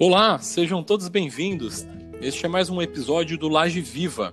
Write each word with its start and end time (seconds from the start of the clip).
Olá, 0.00 0.38
sejam 0.38 0.80
todos 0.80 1.08
bem-vindos. 1.08 1.84
Este 2.20 2.46
é 2.46 2.48
mais 2.48 2.70
um 2.70 2.80
episódio 2.80 3.36
do 3.36 3.48
Laje 3.48 3.80
Viva. 3.80 4.32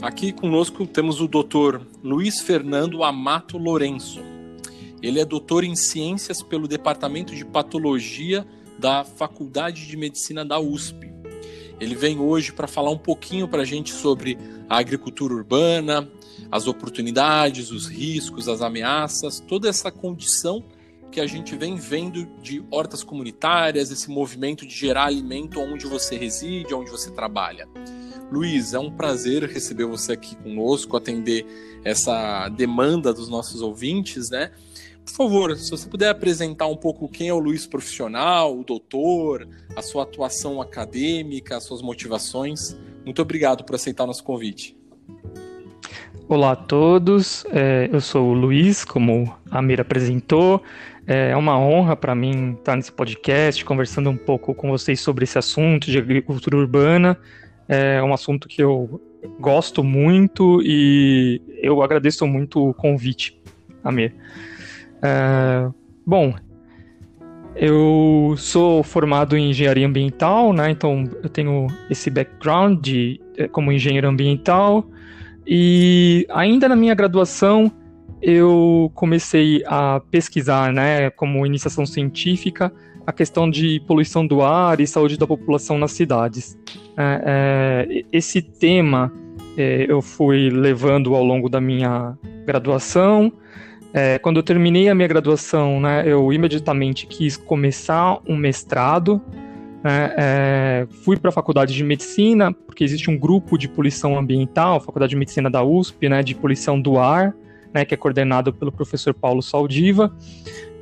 Aqui 0.00 0.30
conosco 0.30 0.86
temos 0.86 1.20
o 1.20 1.26
Dr. 1.26 1.80
Luiz 2.04 2.40
Fernando 2.40 3.02
Amato 3.02 3.58
Lourenço. 3.58 4.20
Ele 5.02 5.18
é 5.18 5.24
doutor 5.24 5.64
em 5.64 5.74
ciências 5.74 6.40
pelo 6.40 6.68
Departamento 6.68 7.34
de 7.34 7.44
Patologia 7.44 8.46
da 8.78 9.02
Faculdade 9.02 9.88
de 9.88 9.96
Medicina 9.96 10.44
da 10.44 10.60
USP. 10.60 11.12
Ele 11.80 11.96
vem 11.96 12.20
hoje 12.20 12.52
para 12.52 12.68
falar 12.68 12.90
um 12.92 12.98
pouquinho 12.98 13.48
para 13.48 13.62
a 13.62 13.66
gente 13.66 13.92
sobre 13.92 14.38
a 14.68 14.78
agricultura 14.78 15.34
urbana, 15.34 16.08
as 16.48 16.68
oportunidades, 16.68 17.72
os 17.72 17.88
riscos, 17.88 18.46
as 18.46 18.62
ameaças, 18.62 19.40
toda 19.40 19.68
essa 19.68 19.90
condição 19.90 20.62
que 21.10 21.20
a 21.20 21.26
gente 21.26 21.56
vem 21.56 21.76
vendo 21.76 22.26
de 22.42 22.64
hortas 22.70 23.02
comunitárias, 23.02 23.90
esse 23.90 24.10
movimento 24.10 24.66
de 24.66 24.74
gerar 24.74 25.04
alimento 25.04 25.60
onde 25.60 25.86
você 25.86 26.16
reside, 26.16 26.74
onde 26.74 26.90
você 26.90 27.10
trabalha. 27.10 27.68
Luiz, 28.30 28.74
é 28.74 28.78
um 28.78 28.90
prazer 28.90 29.44
receber 29.44 29.84
você 29.84 30.12
aqui 30.12 30.34
conosco, 30.36 30.96
atender 30.96 31.46
essa 31.84 32.48
demanda 32.48 33.12
dos 33.14 33.28
nossos 33.28 33.62
ouvintes, 33.62 34.30
né? 34.30 34.50
Por 35.04 35.12
favor, 35.12 35.56
se 35.56 35.70
você 35.70 35.88
puder 35.88 36.08
apresentar 36.08 36.66
um 36.66 36.76
pouco 36.76 37.08
quem 37.08 37.28
é 37.28 37.32
o 37.32 37.38
Luiz 37.38 37.64
profissional, 37.64 38.58
o 38.58 38.64
doutor, 38.64 39.48
a 39.76 39.80
sua 39.80 40.02
atuação 40.02 40.60
acadêmica, 40.60 41.56
as 41.56 41.62
suas 41.62 41.80
motivações. 41.80 42.76
Muito 43.04 43.22
obrigado 43.22 43.62
por 43.62 43.76
aceitar 43.76 44.02
o 44.02 44.08
nosso 44.08 44.24
convite. 44.24 44.76
Olá 46.28 46.52
a 46.52 46.56
todos, 46.56 47.46
é, 47.52 47.88
eu 47.92 48.00
sou 48.00 48.30
o 48.30 48.34
Luiz, 48.34 48.84
como 48.84 49.32
a 49.48 49.62
Mira 49.62 49.82
apresentou. 49.82 50.60
É 51.06 51.36
uma 51.36 51.56
honra 51.56 51.94
para 51.94 52.14
mim 52.16 52.54
estar 52.58 52.74
nesse 52.74 52.90
podcast, 52.90 53.64
conversando 53.64 54.10
um 54.10 54.16
pouco 54.16 54.52
com 54.52 54.70
vocês 54.70 55.00
sobre 55.00 55.22
esse 55.22 55.38
assunto 55.38 55.88
de 55.88 55.98
agricultura 55.98 56.56
urbana. 56.56 57.16
É 57.68 58.02
um 58.02 58.12
assunto 58.12 58.48
que 58.48 58.60
eu 58.60 59.00
gosto 59.38 59.84
muito 59.84 60.60
e 60.64 61.40
eu 61.62 61.80
agradeço 61.80 62.26
muito 62.26 62.70
o 62.70 62.74
convite, 62.74 63.40
Amir. 63.84 64.14
É, 65.00 65.68
bom, 66.04 66.34
eu 67.54 68.34
sou 68.36 68.82
formado 68.82 69.36
em 69.36 69.50
engenharia 69.50 69.86
ambiental, 69.86 70.52
né? 70.52 70.70
Então 70.70 71.04
eu 71.22 71.28
tenho 71.28 71.68
esse 71.88 72.10
background 72.10 72.80
de, 72.80 73.20
é, 73.36 73.46
como 73.46 73.70
engenheiro 73.70 74.08
ambiental 74.08 74.90
e 75.46 76.26
ainda 76.30 76.68
na 76.68 76.74
minha 76.74 76.94
graduação 76.94 77.70
eu 78.20 78.90
comecei 78.94 79.62
a 79.66 80.00
pesquisar, 80.10 80.72
né, 80.72 81.10
como 81.10 81.44
iniciação 81.44 81.84
científica, 81.84 82.72
a 83.06 83.12
questão 83.12 83.48
de 83.48 83.80
poluição 83.86 84.26
do 84.26 84.42
ar 84.42 84.80
e 84.80 84.86
saúde 84.86 85.16
da 85.16 85.26
população 85.26 85.78
nas 85.78 85.92
cidades. 85.92 86.58
É, 86.96 87.86
é, 87.88 88.04
esse 88.12 88.42
tema 88.42 89.12
é, 89.56 89.86
eu 89.88 90.02
fui 90.02 90.50
levando 90.50 91.14
ao 91.14 91.22
longo 91.22 91.48
da 91.48 91.60
minha 91.60 92.16
graduação. 92.44 93.32
É, 93.92 94.18
quando 94.18 94.38
eu 94.38 94.42
terminei 94.42 94.88
a 94.88 94.94
minha 94.94 95.08
graduação, 95.08 95.80
né, 95.80 96.02
eu 96.06 96.32
imediatamente 96.32 97.06
quis 97.06 97.36
começar 97.36 98.18
um 98.26 98.36
mestrado. 98.36 99.22
Né, 99.84 100.14
é, 100.16 100.86
fui 101.04 101.16
para 101.16 101.28
a 101.28 101.32
faculdade 101.32 101.74
de 101.74 101.84
medicina, 101.84 102.52
porque 102.52 102.82
existe 102.82 103.08
um 103.08 103.16
grupo 103.16 103.56
de 103.56 103.68
poluição 103.68 104.18
ambiental, 104.18 104.80
Faculdade 104.80 105.10
de 105.10 105.16
Medicina 105.16 105.48
da 105.48 105.62
USP, 105.62 106.08
né, 106.08 106.24
de 106.24 106.34
poluição 106.34 106.80
do 106.80 106.98
ar 106.98 107.32
né, 107.76 107.84
que 107.84 107.92
é 107.92 107.96
coordenado 107.96 108.54
pelo 108.54 108.72
professor 108.72 109.12
Paulo 109.12 109.42
Saldiva, 109.42 110.10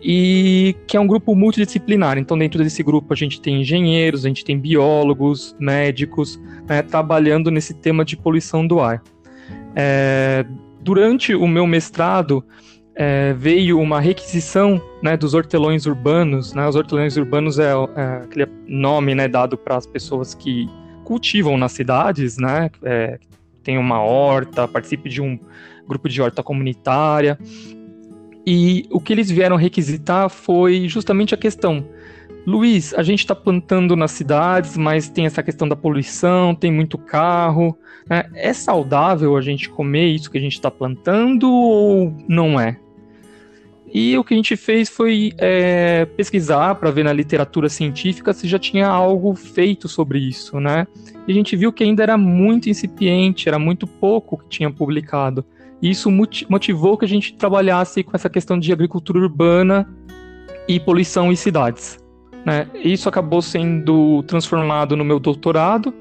e 0.01 0.77
que 0.87 0.97
é 0.97 1.01
um 1.01 1.09
grupo 1.09 1.35
multidisciplinar. 1.35 2.19
Então, 2.19 2.39
dentro 2.39 2.63
desse 2.63 2.85
grupo, 2.85 3.13
a 3.13 3.17
gente 3.17 3.41
tem 3.41 3.63
engenheiros, 3.63 4.25
a 4.25 4.29
gente 4.29 4.45
tem 4.45 4.57
biólogos, 4.57 5.57
médicos, 5.59 6.41
né, 6.69 6.83
trabalhando 6.83 7.51
nesse 7.51 7.75
tema 7.75 8.05
de 8.05 8.17
poluição 8.17 8.65
do 8.65 8.79
ar. 8.79 9.03
É, 9.75 10.47
durante 10.81 11.35
o 11.35 11.49
meu 11.49 11.67
mestrado, 11.67 12.45
é, 12.95 13.33
veio 13.33 13.81
uma 13.81 14.01
requisição 14.01 14.81
né, 15.03 15.17
dos 15.17 15.35
hortelões 15.35 15.87
urbanos. 15.87 16.55
Né, 16.55 16.65
os 16.69 16.77
hortelões 16.77 17.17
urbanos 17.17 17.59
é, 17.59 17.73
é 17.97 18.05
aquele 18.23 18.47
nome 18.69 19.17
né, 19.17 19.27
dado 19.27 19.59
para 19.59 19.77
as 19.77 19.87
pessoas 19.87 20.33
que 20.33 20.69
cultivam 21.03 21.59
nas 21.59 21.73
cidades, 21.73 22.39
né, 22.39 22.71
é, 22.85 23.19
tem 23.65 23.79
uma 23.79 24.01
horta, 24.01 24.69
participe 24.69 25.09
de 25.09 25.21
um 25.21 25.39
grupo 25.87 26.09
de 26.09 26.21
horta 26.21 26.43
comunitária. 26.43 27.39
E 28.47 28.87
o 28.91 29.01
que 29.01 29.13
eles 29.13 29.31
vieram 29.31 29.57
requisitar 29.57 30.29
foi 30.29 30.89
justamente 30.89 31.35
a 31.35 31.39
questão. 31.39 31.85
Luiz, 32.47 32.93
a 32.93 33.03
gente 33.03 33.21
está 33.21 33.35
plantando 33.35 33.97
nas 33.97 34.11
cidades, 34.11 34.77
mas 34.77 35.09
tem 35.09 35.25
essa 35.25 35.43
questão 35.43 35.67
da 35.67 35.75
poluição, 35.75 36.55
tem 36.55 36.71
muito 36.71 36.99
carro. 36.99 37.77
Né? 38.09 38.25
É 38.35 38.53
saudável 38.53 39.37
a 39.37 39.41
gente 39.41 39.71
comer 39.71 40.09
isso 40.09 40.31
que 40.31 40.37
a 40.37 40.41
gente 40.41 40.53
está 40.53 40.71
plantando 40.71 41.51
ou 41.51 42.15
não 42.29 42.61
é? 42.61 42.77
E 43.95 44.19
o 44.19 44.25
que 44.25 44.35
a 44.35 44.37
gente 44.37 44.57
fez 44.57 44.89
foi 44.91 45.33
é, 45.39 46.05
pesquisar 46.05 46.75
para 46.75 46.91
ver 46.91 47.05
na 47.05 47.13
literatura 47.13 47.69
científica 47.69 48.33
se 48.33 48.49
já 48.49 48.59
tinha 48.59 48.89
algo 48.89 49.35
feito 49.37 49.89
sobre 49.89 50.19
isso, 50.19 50.59
né? 50.59 50.87
E 51.29 51.31
a 51.31 51.35
gente 51.35 51.55
viu 51.55 51.73
que 51.73 51.85
ainda 51.85 52.03
era 52.03 52.19
muito 52.19 52.69
incipiente, 52.69 53.49
era 53.49 53.57
muito 53.59 53.87
pouco 53.87 54.37
que 54.37 54.49
tinha 54.49 54.69
publicado. 54.69 55.45
E 55.83 55.91
isso 55.91 56.11
motivou 56.49 56.97
que 56.97 57.05
a 57.05 57.09
gente 57.09 57.35
trabalhasse 57.35 58.03
com 58.03 58.13
essa 58.15 58.31
questão 58.31 58.59
de 58.59 58.73
agricultura 58.73 59.19
urbana 59.19 59.89
e 60.67 60.81
poluição 60.81 61.31
em 61.31 61.37
cidades. 61.37 61.99
Né? 62.45 62.69
Isso 62.75 63.09
acabou 63.09 63.43
sendo 63.43 64.23
transformado 64.25 64.97
no 64.97 65.05
meu 65.05 65.19
doutorado. 65.19 65.93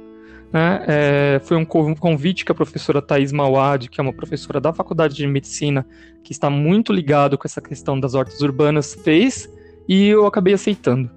Né? 0.52 0.84
É, 0.88 1.42
foi 1.44 1.58
um 1.58 1.66
convite 1.66 2.46
que 2.46 2.52
a 2.52 2.56
professora 2.56 3.02
Thais 3.02 3.32
Mawad, 3.32 3.90
que 3.90 4.00
é 4.00 4.04
uma 4.04 4.14
professora 4.14 4.62
da 4.62 4.72
Faculdade 4.72 5.16
de 5.16 5.26
Medicina, 5.26 5.86
que 6.24 6.32
está 6.32 6.50
muito 6.50 6.94
ligado 6.94 7.38
com 7.38 7.48
essa 7.48 7.60
questão 7.60 8.00
das 8.00 8.14
hortas 8.14 8.42
urbanas, 8.42 8.94
fez, 8.94 9.50
e 9.88 10.08
eu 10.08 10.26
acabei 10.26 10.54
aceitando. 10.54 11.10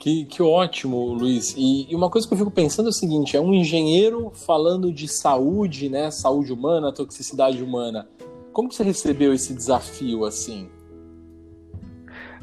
Que, 0.00 0.24
que 0.24 0.42
ótimo, 0.42 1.12
Luiz. 1.12 1.54
E, 1.58 1.86
e, 1.90 1.94
uma 1.94 2.08
coisa 2.08 2.26
que 2.26 2.32
eu 2.32 2.38
fico 2.38 2.50
pensando 2.50 2.86
é 2.86 2.88
o 2.88 2.92
seguinte: 2.92 3.36
é 3.36 3.40
um 3.40 3.52
engenheiro 3.52 4.32
falando 4.34 4.90
de 4.90 5.06
saúde, 5.06 5.90
né? 5.90 6.10
Saúde 6.10 6.54
humana, 6.54 6.90
toxicidade 6.90 7.62
humana. 7.62 8.08
Como 8.50 8.70
que 8.70 8.74
você 8.74 8.82
recebeu 8.82 9.34
esse 9.34 9.52
desafio 9.52 10.24
assim? 10.24 10.70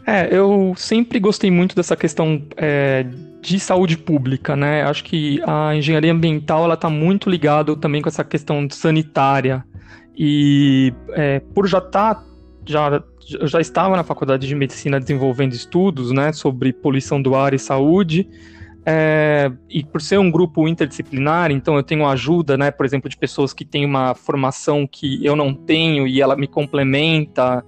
É, 0.06 0.30
eu 0.32 0.76
sempre 0.78 1.20
gostei 1.20 1.50
muito 1.50 1.76
dessa 1.76 1.96
questão 1.96 2.44
é, 2.56 3.08
de 3.42 3.60
saúde 3.60 3.98
pública, 3.98 4.56
né? 4.56 4.84
Acho 4.84 5.04
que 5.04 5.42
a 5.44 5.76
engenharia 5.76 6.14
ambiental 6.14 6.64
ela 6.64 6.76
está 6.76 6.92
muito 6.92 7.28
ligada 7.28 7.76
também 7.76 8.04
com 8.04 8.08
essa 8.08 8.24
questão 8.24 8.70
sanitária 8.70 9.66
e 10.16 10.94
é, 11.14 11.40
por 11.40 11.66
já 11.68 11.80
estar 11.80 12.16
tá, 12.16 12.24
já 12.68 13.04
já 13.44 13.60
estava 13.60 13.96
na 13.96 14.04
faculdade 14.04 14.48
de 14.48 14.56
medicina 14.56 15.00
desenvolvendo 15.00 15.54
estudos 15.54 16.12
né, 16.12 16.32
sobre 16.32 16.72
poluição 16.72 17.22
do 17.22 17.36
ar 17.36 17.54
e 17.54 17.60
saúde. 17.60 18.30
É, 18.90 19.52
e 19.70 19.84
por 19.84 20.02
ser 20.02 20.18
um 20.18 20.32
grupo 20.32 20.66
interdisciplinar, 20.66 21.52
então 21.52 21.76
eu 21.76 21.84
tenho 21.84 22.08
ajuda, 22.08 22.56
né, 22.56 22.72
por 22.72 22.86
exemplo, 22.86 23.10
de 23.10 23.18
pessoas 23.18 23.52
que 23.52 23.66
têm 23.66 23.84
uma 23.84 24.16
formação 24.16 24.88
que 24.88 25.26
eu 25.26 25.36
não 25.36 25.54
tenho 25.54 26.08
e 26.08 26.22
ela 26.22 26.38
me 26.38 26.48
complementa 26.48 27.66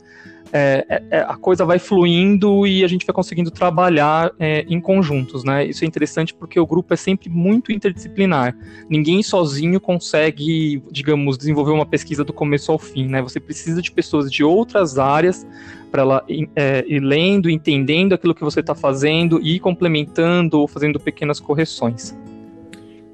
é, 0.52 0.86
é, 0.90 1.04
é, 1.12 1.20
a 1.22 1.36
coisa 1.36 1.64
vai 1.66 1.78
fluindo 1.78 2.66
e 2.66 2.84
a 2.84 2.88
gente 2.88 3.06
vai 3.06 3.14
conseguindo 3.14 3.52
trabalhar 3.52 4.32
é, 4.40 4.66
em 4.68 4.80
conjuntos, 4.82 5.44
né? 5.44 5.66
Isso 5.66 5.84
é 5.84 5.88
interessante 5.88 6.34
porque 6.34 6.60
o 6.60 6.66
grupo 6.66 6.94
é 6.94 6.98
sempre 6.98 7.30
muito 7.30 7.72
interdisciplinar. 7.72 8.56
Ninguém 8.90 9.22
sozinho 9.22 9.80
consegue, 9.80 10.82
digamos, 10.92 11.38
desenvolver 11.38 11.72
uma 11.72 11.86
pesquisa 11.86 12.24
do 12.24 12.34
começo 12.34 12.72
ao 12.72 12.80
fim, 12.80 13.08
né? 13.08 13.22
Você 13.22 13.40
precisa 13.40 13.82
de 13.82 13.92
pessoas 13.92 14.32
de 14.32 14.44
outras 14.44 14.98
áreas 14.98 15.46
para 15.92 16.02
ela 16.02 16.26
é, 16.56 16.84
ir 16.88 17.00
lendo, 17.00 17.50
entendendo 17.50 18.14
aquilo 18.14 18.34
que 18.34 18.44
você 18.44 18.60
está 18.60 18.76
fazendo 18.76 19.40
e 19.42 19.60
complementando 19.60 20.60
ou 20.60 20.68
fazendo 20.68 21.00
pequenas 21.00 21.40
correções. 21.40 22.16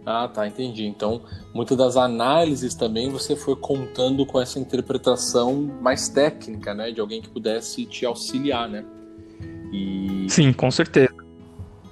Ah, 0.06 0.28
tá, 0.28 0.48
entendi. 0.48 0.86
Então, 0.86 1.22
muitas 1.54 1.78
das 1.78 1.98
análises 1.98 2.76
também 2.76 3.10
você 3.10 3.36
foi 3.36 3.56
contando 3.56 4.26
com 4.26 4.40
essa 4.40 4.60
interpretação 4.60 5.54
mais 5.82 6.08
técnica, 6.08 6.74
né, 6.74 6.92
de 6.92 7.02
alguém 7.02 7.22
que 7.22 7.30
pudesse 7.30 7.86
te 7.86 8.06
auxiliar, 8.06 8.70
né? 8.70 8.86
E... 9.74 10.28
Sim, 10.30 10.54
com 10.54 10.70
certeza. 10.70 11.26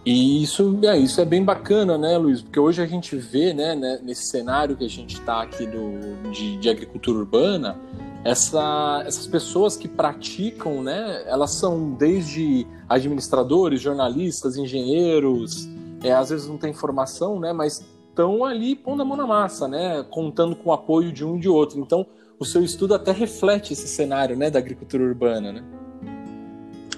E 0.06 0.44
isso 0.44 0.80
é, 0.84 0.98
isso 0.98 1.22
é 1.22 1.26
bem 1.26 1.44
bacana, 1.44 1.98
né, 1.98 2.18
Luiz? 2.18 2.42
Porque 2.42 2.60
hoje 2.60 2.82
a 2.82 2.86
gente 2.86 3.16
vê, 3.16 3.54
né, 3.54 3.74
né 3.74 4.00
nesse 4.04 4.26
cenário 4.26 4.76
que 4.76 4.84
a 4.84 4.90
gente 4.90 5.14
está 5.14 5.42
aqui 5.42 5.66
do, 5.66 6.30
de, 6.30 6.58
de 6.58 6.70
agricultura 6.70 7.20
urbana, 7.20 7.80
essa, 8.24 9.04
essas 9.06 9.26
pessoas 9.28 9.78
que 9.78 9.88
praticam, 9.88 10.84
né, 10.84 11.24
elas 11.26 11.52
são 11.52 11.92
desde 11.94 12.68
administradores, 12.88 13.82
jornalistas, 13.82 14.58
engenheiros, 14.58 15.70
é, 16.04 16.12
às 16.12 16.30
vezes 16.30 16.48
não 16.48 16.58
tem 16.58 16.74
formação, 16.74 17.40
né, 17.40 17.54
mas 17.54 17.86
estão 18.14 18.46
ali 18.46 18.76
pondo 18.76 19.02
a 19.02 19.06
mão 19.06 19.18
na 19.18 19.26
massa, 19.26 19.68
né? 19.68 20.06
Contando 20.10 20.56
com 20.56 20.70
o 20.70 20.74
apoio 20.74 21.12
de 21.12 21.26
um 21.26 21.38
e 21.38 21.40
de 21.40 21.50
outro. 21.50 21.80
Então, 21.80 22.06
o 22.40 22.46
seu 22.46 22.64
estudo 22.64 22.94
até 22.94 23.12
reflete 23.12 23.74
esse 23.74 23.88
cenário, 23.88 24.38
né, 24.38 24.50
da 24.50 24.60
agricultura 24.60 25.04
urbana, 25.04 25.52
né? 25.52 25.64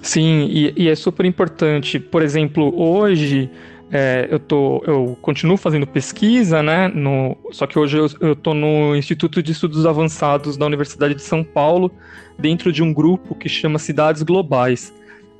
Sim, 0.02 0.46
e, 0.50 0.72
e 0.76 0.88
é 0.88 0.94
super 0.94 1.24
importante. 1.24 1.98
Por 1.98 2.22
exemplo, 2.22 2.72
hoje 2.78 3.50
é, 3.90 4.28
eu, 4.30 4.38
tô, 4.38 4.82
eu 4.86 5.16
continuo 5.22 5.56
fazendo 5.56 5.86
pesquisa, 5.86 6.62
né? 6.62 6.88
No, 6.88 7.36
só 7.50 7.66
que 7.66 7.78
hoje 7.78 7.96
eu 7.96 8.32
estou 8.32 8.54
no 8.54 8.94
Instituto 8.94 9.42
de 9.42 9.52
Estudos 9.52 9.86
Avançados 9.86 10.56
da 10.56 10.66
Universidade 10.66 11.14
de 11.14 11.22
São 11.22 11.42
Paulo, 11.42 11.90
dentro 12.38 12.72
de 12.72 12.82
um 12.82 12.92
grupo 12.92 13.34
que 13.34 13.48
chama 13.48 13.78
Cidades 13.78 14.22
Globais. 14.22 14.92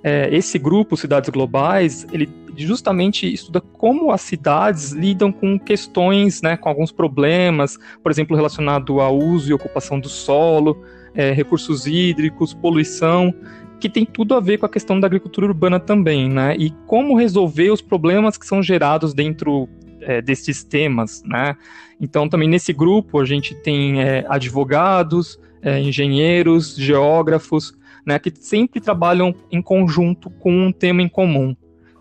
É, 0.03 0.29
esse 0.35 0.59
grupo, 0.59 0.97
Cidades 0.97 1.29
Globais, 1.31 2.07
ele 2.13 2.29
justamente 2.57 3.33
estuda 3.33 3.61
como 3.61 4.11
as 4.11 4.21
cidades 4.21 4.93
lidam 4.93 5.33
com 5.33 5.59
questões, 5.59 6.41
né, 6.43 6.57
com 6.57 6.69
alguns 6.69 6.93
problemas, 6.93 7.79
por 8.03 8.11
exemplo, 8.11 8.37
relacionado 8.37 9.01
ao 9.01 9.19
uso 9.19 9.51
e 9.51 9.55
ocupação 9.55 9.99
do 9.99 10.09
solo, 10.09 10.83
é, 11.15 11.33
recursos 11.33 11.87
hídricos, 11.87 12.55
poluição 12.55 13.35
que 13.79 13.89
tem 13.89 14.05
tudo 14.05 14.35
a 14.35 14.41
ver 14.41 14.59
com 14.59 14.67
a 14.67 14.69
questão 14.69 14.99
da 14.99 15.07
agricultura 15.07 15.47
urbana 15.47 15.79
também, 15.79 16.29
né? 16.29 16.57
E 16.57 16.71
como 16.87 17.17
resolver 17.17 17.71
os 17.71 17.81
problemas 17.81 18.39
que 18.39 18.47
são 18.47 18.63
gerados 18.63 19.13
dentro 19.13 19.69
é, 20.01 20.23
desses 20.23 20.65
temas, 20.65 21.23
né? 21.25 21.57
Então, 22.01 22.29
também 22.29 22.49
nesse 22.49 22.73
grupo 22.73 23.21
a 23.21 23.25
gente 23.25 23.55
tem 23.55 24.01
é, 24.01 24.25
advogados, 24.29 25.39
é, 25.63 25.79
engenheiros, 25.81 26.75
geógrafos, 26.77 27.75
né? 28.05 28.19
Que 28.19 28.33
sempre 28.35 28.81
trabalham 28.81 29.35
em 29.51 29.61
conjunto 29.61 30.31
com 30.31 30.53
um 30.53 30.73
tema 30.73 31.03
em 31.03 31.09
comum. 31.09 31.55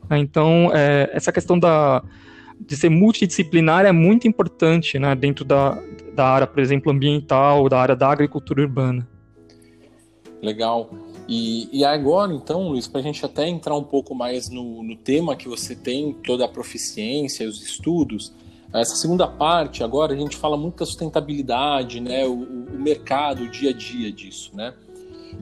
Né? 0.10 0.20
Então, 0.20 0.72
é, 0.74 1.10
essa 1.14 1.32
questão 1.32 1.58
da, 1.58 2.04
de 2.60 2.76
ser 2.76 2.90
multidisciplinar 2.90 3.86
é 3.86 3.92
muito 3.92 4.28
importante, 4.28 4.98
né? 5.00 5.16
Dentro 5.16 5.44
da, 5.44 5.82
da 6.14 6.28
área, 6.28 6.48
por 6.48 6.60
exemplo, 6.60 6.92
ambiental, 6.92 7.68
da 7.70 7.80
área 7.80 7.96
da 7.96 8.10
agricultura 8.10 8.62
urbana. 8.62 9.08
Legal. 10.42 10.90
E, 11.28 11.70
e 11.72 11.84
agora, 11.84 12.32
então, 12.32 12.70
Luiz, 12.70 12.88
para 12.88 13.00
a 13.00 13.04
gente 13.04 13.26
até 13.26 13.48
entrar 13.48 13.76
um 13.76 13.84
pouco 13.84 14.14
mais 14.14 14.50
no, 14.50 14.84
no 14.84 14.96
tema 14.96 15.36
que 15.36 15.48
você 15.48 15.76
tem, 15.76 16.14
toda 16.14 16.46
a 16.46 16.48
proficiência, 16.48 17.48
os 17.48 17.64
estudos, 17.64 18.32
essa 18.72 18.96
segunda 18.96 19.28
parte, 19.28 19.84
agora 19.84 20.14
a 20.14 20.18
gente 20.18 20.36
fala 20.36 20.58
muito 20.58 20.80
da 20.80 20.86
sustentabilidade, 20.86 22.00
né, 22.00 22.26
o, 22.26 22.34
o 22.34 22.80
mercado, 22.80 23.44
o 23.44 23.50
dia 23.50 23.72
a 23.72 23.74
dia 23.74 24.12
disso, 24.12 24.52
né? 24.54 24.74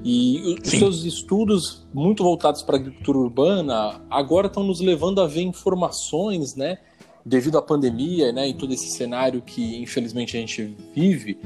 E 0.04 0.57
os 0.62 0.69
Sim. 0.69 0.80
seus 0.80 1.04
estudos, 1.04 1.86
muito 1.94 2.24
voltados 2.24 2.62
para 2.62 2.78
a 2.78 2.80
agricultura 2.80 3.18
urbana, 3.18 4.01
agora 4.10 4.48
estão 4.48 4.63
nos 4.63 4.80
levando 4.80 5.22
a 5.22 5.28
ver 5.28 5.42
informações, 5.42 6.56
né, 6.56 6.78
devido 7.25 7.57
à 7.57 7.62
pandemia, 7.62 8.31
né, 8.31 8.50
e 8.50 8.54
todo 8.54 8.74
esse 8.74 8.90
cenário 8.90 9.42
que 9.42 9.78
infelizmente 9.81 10.36
a 10.36 10.40
gente 10.40 10.75
vive, 10.94 11.38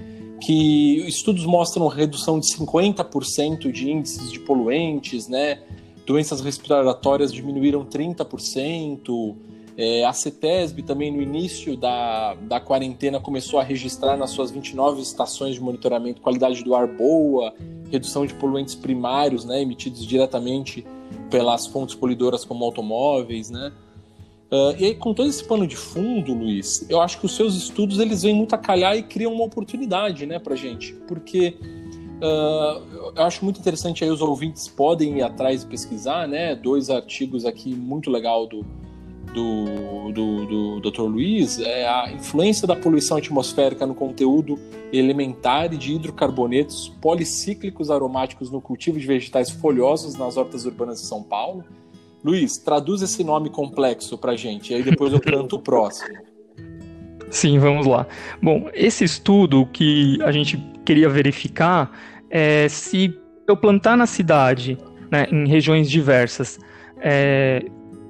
que 0.41 1.07
estudos 1.07 1.45
mostram 1.45 1.87
redução 1.87 2.39
de 2.39 2.47
50% 2.47 3.71
de 3.71 3.89
índices 3.89 4.31
de 4.31 4.39
poluentes, 4.39 5.27
né? 5.27 5.59
Doenças 6.05 6.41
respiratórias 6.41 7.33
diminuíram 7.33 7.83
30%. 7.83 9.35
É, 9.77 10.03
a 10.03 10.11
CETESB 10.11 10.81
também 10.81 11.11
no 11.11 11.21
início 11.21 11.77
da, 11.77 12.33
da 12.33 12.59
quarentena 12.59 13.19
começou 13.19 13.59
a 13.59 13.63
registrar 13.63 14.17
nas 14.17 14.31
suas 14.31 14.49
29 14.49 15.03
estações 15.03 15.53
de 15.53 15.61
monitoramento 15.61 16.19
qualidade 16.19 16.63
do 16.63 16.73
ar 16.73 16.87
boa, 16.87 17.53
redução 17.91 18.25
de 18.25 18.33
poluentes 18.33 18.73
primários, 18.73 19.45
né, 19.45 19.61
emitidos 19.61 20.03
diretamente 20.03 20.83
pelas 21.29 21.67
fontes 21.67 21.93
poluidoras 21.93 22.43
como 22.43 22.65
automóveis, 22.65 23.51
né? 23.51 23.71
Uh, 24.51 24.73
e 24.79 24.85
aí, 24.85 24.95
com 24.95 25.13
todo 25.13 25.29
esse 25.29 25.43
pano 25.43 25.67
de 25.67 25.75
fundo, 25.75 26.33
Luiz, 26.33 26.89
eu 26.89 27.01
acho 27.01 27.19
que 27.19 27.25
os 27.25 27.35
seus 27.35 27.53
estudos 27.53 27.99
eles 27.99 28.23
vêm 28.23 28.33
muito 28.33 28.55
a 28.55 28.57
calhar 28.57 28.95
e 28.97 29.03
criam 29.03 29.33
uma 29.33 29.43
oportunidade 29.43 30.25
né, 30.25 30.39
para 30.39 30.55
gente. 30.55 30.93
Porque 31.05 31.57
uh, 32.21 33.11
eu 33.13 33.23
acho 33.23 33.43
muito 33.43 33.59
interessante 33.59 34.05
aí 34.05 34.09
os 34.09 34.21
ouvintes 34.21 34.69
podem 34.69 35.17
ir 35.17 35.21
atrás 35.21 35.63
e 35.63 35.67
pesquisar, 35.67 36.29
né? 36.29 36.55
Dois 36.55 36.89
artigos 36.89 37.45
aqui 37.45 37.75
muito 37.75 38.09
legal 38.09 38.47
do, 38.47 38.65
do, 39.37 40.11
do, 40.11 40.79
do 40.79 40.91
Dr. 40.91 41.01
Luiz 41.01 41.59
é 41.59 41.87
a 41.87 42.11
influência 42.11 42.67
da 42.67 42.75
poluição 42.75 43.17
atmosférica 43.17 43.85
no 43.85 43.93
conteúdo 43.93 44.59
elementar 44.91 45.69
de 45.69 45.93
hidrocarbonetos 45.93 46.89
policíclicos 47.01 47.91
aromáticos 47.91 48.49
no 48.49 48.59
cultivo 48.59 48.99
de 48.99 49.05
vegetais 49.05 49.49
folhosos 49.49 50.15
nas 50.15 50.37
hortas 50.37 50.65
urbanas 50.65 51.01
de 51.01 51.07
São 51.07 51.21
Paulo 51.21 51.63
Luiz, 52.23 52.57
traduz 52.57 53.01
esse 53.01 53.23
nome 53.23 53.49
complexo 53.49 54.17
para 54.17 54.35
gente, 54.35 54.73
e 54.73 54.75
aí 54.75 54.83
depois 54.83 55.13
eu 55.13 55.19
canto 55.21 55.55
o 55.55 55.59
próximo. 55.59 56.17
Sim, 57.29 57.59
vamos 57.59 57.85
lá. 57.85 58.07
Bom, 58.41 58.69
esse 58.73 59.03
estudo 59.03 59.65
que 59.67 60.17
a 60.23 60.31
gente 60.31 60.57
queria 60.85 61.09
verificar 61.09 61.91
é 62.29 62.67
se 62.67 63.17
eu 63.47 63.55
plantar 63.55 63.95
na 63.95 64.05
cidade, 64.05 64.77
né, 65.11 65.27
em 65.31 65.47
regiões 65.47 65.89
diversas, 65.89 66.59
é, 66.99 67.63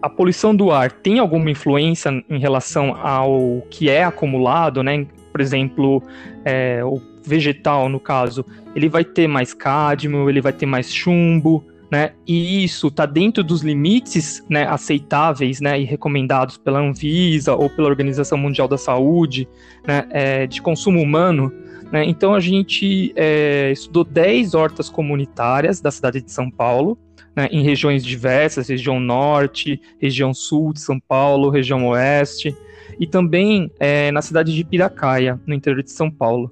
a 0.08 0.10
poluição 0.10 0.56
do 0.56 0.72
ar 0.72 0.92
tem 0.92 1.20
alguma 1.20 1.52
influência 1.52 2.24
em 2.30 2.40
relação 2.40 2.96
ao 2.96 3.62
que 3.70 3.90
é 3.90 4.04
acumulado, 4.04 4.82
né? 4.82 5.06
Por 5.32 5.42
exemplo, 5.42 6.02
é, 6.44 6.84
o 6.84 7.00
vegetal, 7.24 7.90
no 7.90 8.00
caso, 8.00 8.44
ele 8.74 8.90
vai 8.90 9.04
ter 9.04 9.28
mais 9.28 9.54
cádmio, 9.54 10.30
ele 10.30 10.42
vai 10.42 10.54
ter 10.54 10.66
mais 10.66 10.92
chumbo, 10.94 11.64
né? 11.92 12.12
E 12.26 12.64
isso 12.64 12.88
está 12.88 13.06
dentro 13.06 13.44
dos 13.44 13.62
limites 13.62 14.44
né, 14.50 14.66
aceitáveis 14.66 15.62
né, 15.62 15.80
e 15.80 15.84
recomendados 15.84 16.58
pela 16.58 16.80
Anvisa 16.80 17.56
ou 17.56 17.70
pela 17.70 17.88
Organização 17.88 18.38
Mundial 18.38 18.68
da 18.68 18.78
Saúde 18.78 19.48
né, 19.86 20.06
é, 20.10 20.48
de 20.48 20.62
consumo 20.62 21.02
humano. 21.02 21.52
Né? 21.92 22.06
Então 22.06 22.34
a 22.34 22.40
gente 22.40 23.14
é, 23.16 23.72
estudou 23.72 24.04
10 24.04 24.54
hortas 24.54 24.90
comunitárias 24.90 25.80
da 25.80 25.92
cidade 25.92 26.22
de 26.22 26.32
São 26.32 26.52
Paulo, 26.52 26.98
né, 27.38 27.48
em 27.52 27.62
regiões 27.62 28.04
diversas, 28.04 28.68
região 28.68 29.00
norte, 29.00 29.80
região 30.00 30.34
sul 30.34 30.74
de 30.74 30.82
São 30.82 31.00
Paulo, 31.00 31.52
região 31.52 31.88
oeste, 31.90 32.58
e 33.00 33.06
também 33.06 33.72
é, 33.80 34.12
na 34.12 34.24
cidade 34.24 34.56
de 34.56 34.64
Piracaia, 34.64 35.40
no 35.46 35.54
interior 35.54 35.84
de 35.84 35.92
São 35.92 36.10
Paulo. 36.10 36.52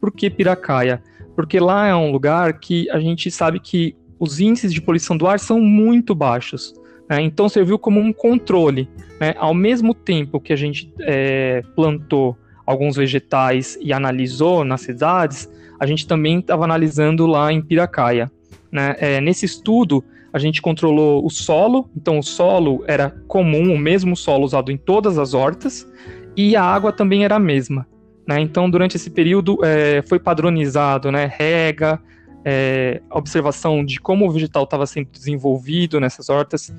Por 0.00 0.10
que 0.10 0.28
Piracaia? 0.28 1.00
Porque 1.36 1.60
lá 1.60 1.86
é 1.86 1.94
um 1.94 2.10
lugar 2.10 2.58
que 2.58 2.90
a 2.90 2.98
gente 2.98 3.30
sabe 3.30 3.60
que 3.60 3.94
os 4.18 4.40
índices 4.40 4.74
de 4.74 4.82
poluição 4.82 5.16
do 5.16 5.28
ar 5.28 5.38
são 5.38 5.60
muito 5.60 6.16
baixos. 6.16 6.74
Né? 7.08 7.22
Então 7.22 7.48
serviu 7.48 7.78
como 7.78 8.00
um 8.00 8.12
controle. 8.12 8.88
Né? 9.20 9.34
Ao 9.38 9.54
mesmo 9.54 9.94
tempo 9.94 10.40
que 10.40 10.52
a 10.52 10.56
gente 10.56 10.92
é, 11.00 11.62
plantou 11.76 12.36
alguns 12.66 12.96
vegetais 12.96 13.78
e 13.80 13.92
analisou 13.92 14.64
nas 14.64 14.80
cidades, 14.80 15.48
a 15.78 15.86
gente 15.86 16.08
também 16.08 16.40
estava 16.40 16.64
analisando 16.64 17.24
lá 17.24 17.52
em 17.52 17.62
Piracaia. 17.62 18.30
Né? 18.72 18.96
É, 18.98 19.20
nesse 19.20 19.46
estudo, 19.46 20.02
a 20.34 20.38
gente 20.40 20.60
controlou 20.60 21.24
o 21.24 21.30
solo, 21.30 21.88
então 21.96 22.18
o 22.18 22.22
solo 22.22 22.82
era 22.88 23.10
comum, 23.28 23.72
o 23.72 23.78
mesmo 23.78 24.16
solo 24.16 24.44
usado 24.44 24.72
em 24.72 24.76
todas 24.76 25.16
as 25.16 25.32
hortas, 25.32 25.88
e 26.36 26.56
a 26.56 26.62
água 26.64 26.90
também 26.90 27.24
era 27.24 27.36
a 27.36 27.38
mesma. 27.38 27.86
Né? 28.26 28.40
Então, 28.40 28.68
durante 28.68 28.96
esse 28.96 29.08
período, 29.10 29.64
é, 29.64 30.02
foi 30.08 30.18
padronizado 30.18 31.12
né? 31.12 31.30
rega, 31.32 32.00
é, 32.44 33.00
observação 33.12 33.84
de 33.84 34.00
como 34.00 34.26
o 34.26 34.32
vegetal 34.32 34.64
estava 34.64 34.86
sendo 34.86 35.08
desenvolvido 35.12 36.00
nessas 36.00 36.28
hortas. 36.28 36.74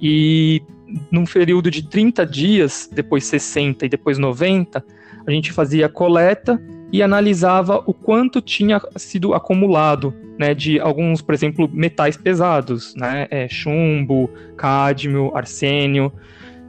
E 0.00 0.62
num 1.10 1.24
período 1.24 1.72
de 1.72 1.82
30 1.82 2.24
dias, 2.24 2.88
depois 2.92 3.24
60 3.24 3.84
e 3.84 3.88
depois 3.88 4.16
90, 4.16 4.84
a 5.26 5.30
gente 5.32 5.50
fazia 5.50 5.88
coleta 5.88 6.62
e 6.92 7.02
analisava 7.02 7.82
o 7.84 7.92
quanto 7.92 8.40
tinha 8.40 8.80
sido 8.94 9.34
acumulado 9.34 10.14
né, 10.42 10.54
de 10.54 10.80
alguns, 10.80 11.22
por 11.22 11.32
exemplo, 11.32 11.70
metais 11.72 12.16
pesados, 12.16 12.96
né, 12.96 13.28
é, 13.30 13.48
chumbo, 13.48 14.28
cádmio, 14.56 15.30
arsênio. 15.36 16.12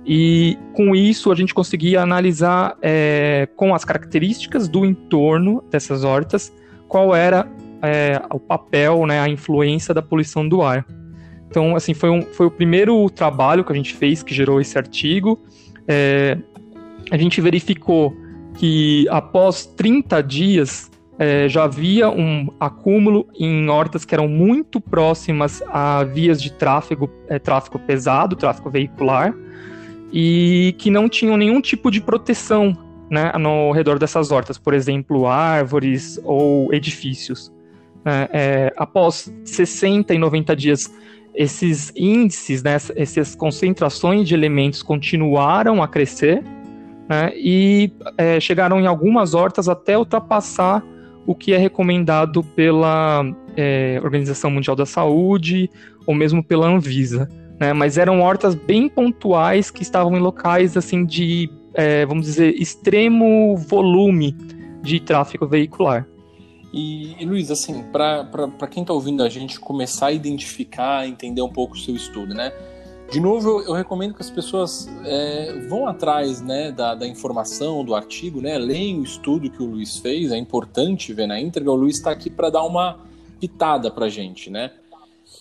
E 0.05 0.55
com 0.73 0.95
isso 0.95 1.31
a 1.31 1.35
gente 1.35 1.55
conseguia 1.55 2.01
analisar 2.01 2.77
é, 2.83 3.47
com 3.55 3.73
as 3.73 3.83
características 3.83 4.67
do 4.67 4.85
entorno 4.85 5.63
dessas 5.71 6.03
hortas 6.03 6.53
qual 6.87 7.15
era 7.15 7.47
é, 7.81 8.21
o 8.31 8.39
papel, 8.39 9.07
né, 9.07 9.19
a 9.19 9.27
influência 9.27 9.91
da 9.91 10.03
poluição 10.03 10.47
do 10.47 10.61
ar. 10.61 10.85
Então, 11.49 11.75
assim, 11.75 11.95
foi, 11.95 12.11
um, 12.11 12.21
foi 12.21 12.45
o 12.45 12.51
primeiro 12.51 13.09
trabalho 13.09 13.63
que 13.63 13.71
a 13.71 13.75
gente 13.75 13.95
fez 13.95 14.21
que 14.21 14.35
gerou 14.35 14.61
esse 14.61 14.77
artigo. 14.77 15.41
É, 15.87 16.37
a 17.09 17.17
gente 17.17 17.41
verificou 17.41 18.15
que 18.55 19.07
após 19.09 19.65
30 19.65 20.21
dias 20.21 20.91
é, 21.19 21.47
já 21.47 21.65
havia 21.65 22.09
um 22.09 22.49
acúmulo 22.59 23.27
em 23.37 23.69
hortas 23.69 24.03
que 24.03 24.15
eram 24.15 24.27
muito 24.27 24.81
próximas 24.81 25.61
a 25.67 26.03
vias 26.03 26.41
de 26.41 26.51
tráfego, 26.51 27.09
é, 27.27 27.37
tráfego 27.37 27.77
pesado, 27.79 28.35
tráfego 28.35 28.69
veicular, 28.69 29.33
e 30.11 30.75
que 30.77 30.89
não 30.89 31.07
tinham 31.07 31.37
nenhum 31.37 31.61
tipo 31.61 31.91
de 31.91 32.01
proteção 32.01 32.77
né, 33.09 33.31
no 33.39 33.71
redor 33.71 33.99
dessas 33.99 34.31
hortas, 34.31 34.57
por 34.57 34.73
exemplo, 34.73 35.27
árvores 35.27 36.19
ou 36.23 36.73
edifícios. 36.73 37.51
É, 38.05 38.29
é, 38.33 38.73
após 38.75 39.33
60 39.45 40.13
e 40.13 40.17
90 40.17 40.55
dias, 40.55 40.93
esses 41.33 41.91
índices, 41.95 42.63
né, 42.63 42.75
essas 42.95 43.35
concentrações 43.35 44.27
de 44.27 44.33
elementos 44.33 44.83
continuaram 44.83 45.81
a 45.81 45.87
crescer 45.87 46.43
né, 47.07 47.31
e 47.35 47.91
é, 48.17 48.39
chegaram 48.39 48.79
em 48.79 48.87
algumas 48.87 49.33
hortas 49.33 49.69
até 49.69 49.97
ultrapassar 49.97 50.83
o 51.25 51.33
que 51.35 51.53
é 51.53 51.57
recomendado 51.57 52.43
pela 52.43 53.23
é, 53.55 53.99
Organização 54.03 54.51
Mundial 54.51 54.75
da 54.75 54.85
Saúde 54.85 55.69
ou 56.05 56.13
mesmo 56.13 56.43
pela 56.43 56.67
Anvisa. 56.67 57.29
Né? 57.59 57.73
Mas 57.73 57.97
eram 57.97 58.21
hortas 58.21 58.55
bem 58.55 58.89
pontuais 58.89 59.71
que 59.71 59.81
estavam 59.83 60.15
em 60.15 60.19
locais 60.19 60.75
assim 60.75 61.05
de, 61.05 61.49
é, 61.73 62.05
vamos 62.05 62.25
dizer, 62.25 62.53
extremo 62.55 63.55
volume 63.57 64.35
de 64.81 64.99
tráfego 64.99 65.47
veicular. 65.47 66.07
E, 66.73 67.15
e 67.21 67.25
Luiz, 67.25 67.51
assim, 67.51 67.83
para 67.83 68.67
quem 68.69 68.81
está 68.81 68.93
ouvindo 68.93 69.21
a 69.21 69.29
gente 69.29 69.59
começar 69.59 70.07
a 70.07 70.11
identificar, 70.11 71.07
entender 71.07 71.41
um 71.41 71.49
pouco 71.49 71.75
o 71.75 71.77
seu 71.77 71.95
estudo, 71.95 72.33
né? 72.33 72.51
De 73.11 73.19
novo, 73.19 73.47
eu, 73.47 73.65
eu 73.67 73.73
recomendo 73.73 74.13
que 74.13 74.21
as 74.21 74.29
pessoas 74.29 74.87
é, 75.05 75.53
vão 75.67 75.87
atrás 75.87 76.41
né, 76.41 76.71
da, 76.71 76.95
da, 76.95 77.07
informação, 77.07 77.83
do 77.83 77.93
artigo, 77.93 78.41
né? 78.41 78.57
Leem 78.57 78.99
o 78.99 79.03
estudo 79.03 79.49
que 79.49 79.61
o 79.61 79.65
Luiz 79.65 79.97
fez, 79.97 80.31
é 80.31 80.37
importante 80.37 81.13
ver 81.13 81.27
na 81.27 81.39
íntegra. 81.39 81.71
O 81.71 81.75
Luiz 81.75 81.97
está 81.97 82.11
aqui 82.11 82.29
para 82.29 82.49
dar 82.49 82.63
uma 82.63 82.99
pitada 83.39 83.91
para 83.91 84.09
gente, 84.09 84.49
né? 84.49 84.71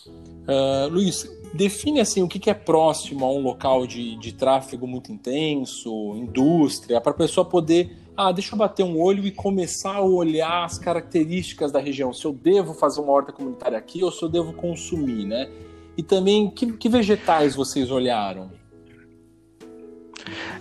Uh, 0.06 0.88
Luiz, 0.90 1.26
define 1.54 2.00
assim 2.00 2.22
o 2.22 2.28
que, 2.28 2.38
que 2.38 2.50
é 2.50 2.54
próximo 2.54 3.24
a 3.24 3.32
um 3.32 3.40
local 3.40 3.86
de, 3.86 4.16
de 4.16 4.32
tráfego 4.32 4.86
muito 4.86 5.12
intenso, 5.12 6.14
indústria, 6.16 7.00
para 7.00 7.12
a 7.12 7.14
pessoa 7.14 7.44
poder 7.44 7.96
ah, 8.16 8.30
deixa 8.30 8.54
eu 8.54 8.58
bater 8.58 8.82
um 8.82 9.00
olho 9.00 9.26
e 9.26 9.30
começar 9.30 9.96
a 9.96 10.02
olhar 10.02 10.64
as 10.64 10.78
características 10.78 11.72
da 11.72 11.80
região. 11.80 12.12
Se 12.12 12.24
eu 12.26 12.32
devo 12.32 12.74
fazer 12.74 13.00
uma 13.00 13.10
horta 13.10 13.32
comunitária 13.32 13.78
aqui 13.78 14.04
ou 14.04 14.12
se 14.12 14.22
eu 14.22 14.28
devo 14.28 14.52
consumir, 14.52 15.24
né? 15.24 15.50
E 15.96 16.02
também, 16.02 16.50
que, 16.50 16.72
que 16.72 16.88
vegetais 16.88 17.54
vocês 17.54 17.90
olharam? 17.90 18.50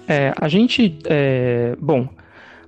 É, 0.08 0.34
a 0.40 0.48
gente, 0.48 1.00
é, 1.06 1.76
bom, 1.80 2.10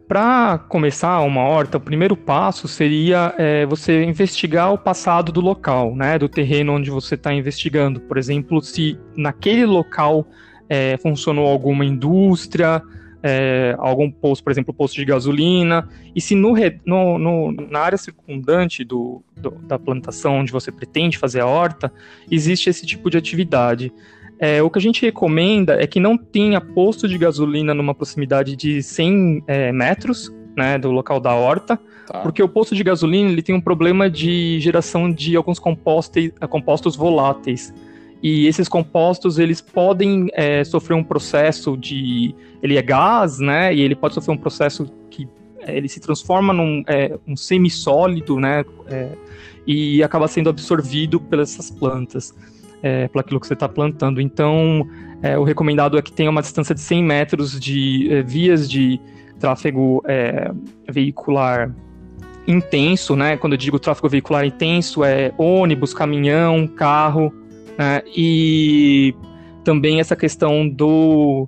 para 0.08 0.60
começar 0.70 1.20
uma 1.22 1.42
horta, 1.42 1.78
o 1.78 1.82
primeiro 1.82 2.16
passo 2.16 2.68
seria 2.68 3.34
é, 3.38 3.66
você 3.66 4.04
investigar 4.04 4.72
o 4.72 4.78
passado 4.78 5.32
do 5.32 5.42
local, 5.42 5.96
né, 5.96 6.20
do 6.20 6.30
terreno 6.30 6.74
onde 6.74 6.90
você 6.90 7.16
está 7.16 7.34
investigando. 7.34 8.00
Por 8.02 8.18
exemplo, 8.18 8.62
se 8.62 8.98
naquele 9.16 9.66
local 9.66 10.28
é, 10.70 10.98
funcionou 10.98 11.48
alguma 11.48 11.84
indústria, 11.84 12.82
é, 13.24 13.74
algum 13.80 14.12
posto, 14.12 14.44
por 14.44 14.52
exemplo, 14.52 14.74
posto 14.74 14.96
de 14.96 15.06
gasolina, 15.06 15.88
e 16.14 16.20
se 16.20 16.36
no, 16.36 16.54
no, 16.86 17.18
no 17.18 17.52
na 17.70 17.80
área 17.80 17.98
circundante 17.98 18.84
do, 18.84 19.24
do, 19.38 19.52
da 19.52 19.80
plantação 19.80 20.40
onde 20.40 20.52
você 20.52 20.72
pretende 20.72 21.18
fazer 21.18 21.40
a 21.40 21.48
horta, 21.48 21.92
existe 22.30 22.70
esse 22.70 22.86
tipo 22.86 23.10
de 23.10 23.18
atividade. 23.18 23.94
É, 24.38 24.62
o 24.62 24.70
que 24.70 24.78
a 24.78 24.82
gente 24.82 25.02
recomenda 25.02 25.82
é 25.82 25.88
que 25.88 26.02
não 26.02 26.18
tenha 26.18 26.60
posto 26.60 27.08
de 27.08 27.18
gasolina 27.18 27.74
numa 27.74 27.96
proximidade 27.96 28.58
de 28.58 28.84
100 28.84 29.44
é, 29.48 29.72
metros 29.72 30.30
né, 30.58 30.78
do 30.78 30.92
local 30.92 31.20
da 31.20 31.34
horta, 31.34 31.80
tá. 32.06 32.20
porque 32.20 32.44
o 32.44 32.50
posto 32.50 32.76
de 32.76 32.84
gasolina 32.84 33.30
ele 33.32 33.42
tem 33.42 33.56
um 33.56 33.62
problema 33.62 34.10
de 34.10 34.60
geração 34.60 35.10
de 35.10 35.38
alguns 35.38 35.60
compostos, 35.60 36.30
compostos 36.50 36.96
voláteis. 36.96 37.74
E 38.24 38.48
esses 38.48 38.70
compostos, 38.70 39.38
eles 39.38 39.60
podem 39.60 40.30
é, 40.34 40.64
sofrer 40.64 40.96
um 40.96 41.04
processo 41.04 41.76
de... 41.76 42.34
Ele 42.62 42.78
é 42.78 42.82
gás, 42.82 43.38
né? 43.38 43.76
E 43.76 43.82
ele 43.82 43.96
pode 43.96 44.14
sofrer 44.14 44.34
um 44.34 44.38
processo 44.38 44.90
que 45.10 45.28
é, 45.60 45.76
ele 45.76 45.90
se 45.90 46.00
transforma 46.00 46.54
num 46.54 46.84
é, 46.88 47.20
um 47.28 47.36
semissólido, 47.36 48.40
né? 48.40 48.64
É, 48.88 49.10
e 49.68 50.02
acaba 50.02 50.28
sendo 50.30 50.50
absorvido 50.50 51.20
pelas 51.20 51.70
plantas, 51.72 52.34
é, 52.82 53.10
por 53.10 53.20
aquilo 53.20 53.42
que 53.42 53.48
você 53.48 53.56
está 53.56 53.68
plantando. 53.68 54.22
Então, 54.22 54.88
é, 55.22 55.38
o 55.38 55.44
recomendado 55.44 55.98
é 55.98 56.02
que 56.02 56.12
tenha 56.12 56.30
uma 56.30 56.42
distância 56.42 56.74
de 56.74 56.80
100 56.80 57.04
metros 57.04 57.60
de 57.60 58.08
é, 58.10 58.22
vias 58.22 58.70
de 58.70 59.02
tráfego 59.38 60.02
é, 60.08 60.50
veicular 60.90 61.76
intenso, 62.48 63.16
né? 63.16 63.36
Quando 63.36 63.54
eu 63.54 63.58
digo 63.58 63.80
tráfego 63.80 64.08
veicular 64.08 64.46
intenso, 64.46 65.04
é 65.04 65.34
ônibus, 65.38 65.94
caminhão, 65.94 66.68
carro, 66.68 67.34
né? 67.78 68.02
E 68.06 69.16
também 69.64 70.00
essa 70.00 70.16
questão 70.16 70.68
do 70.68 71.48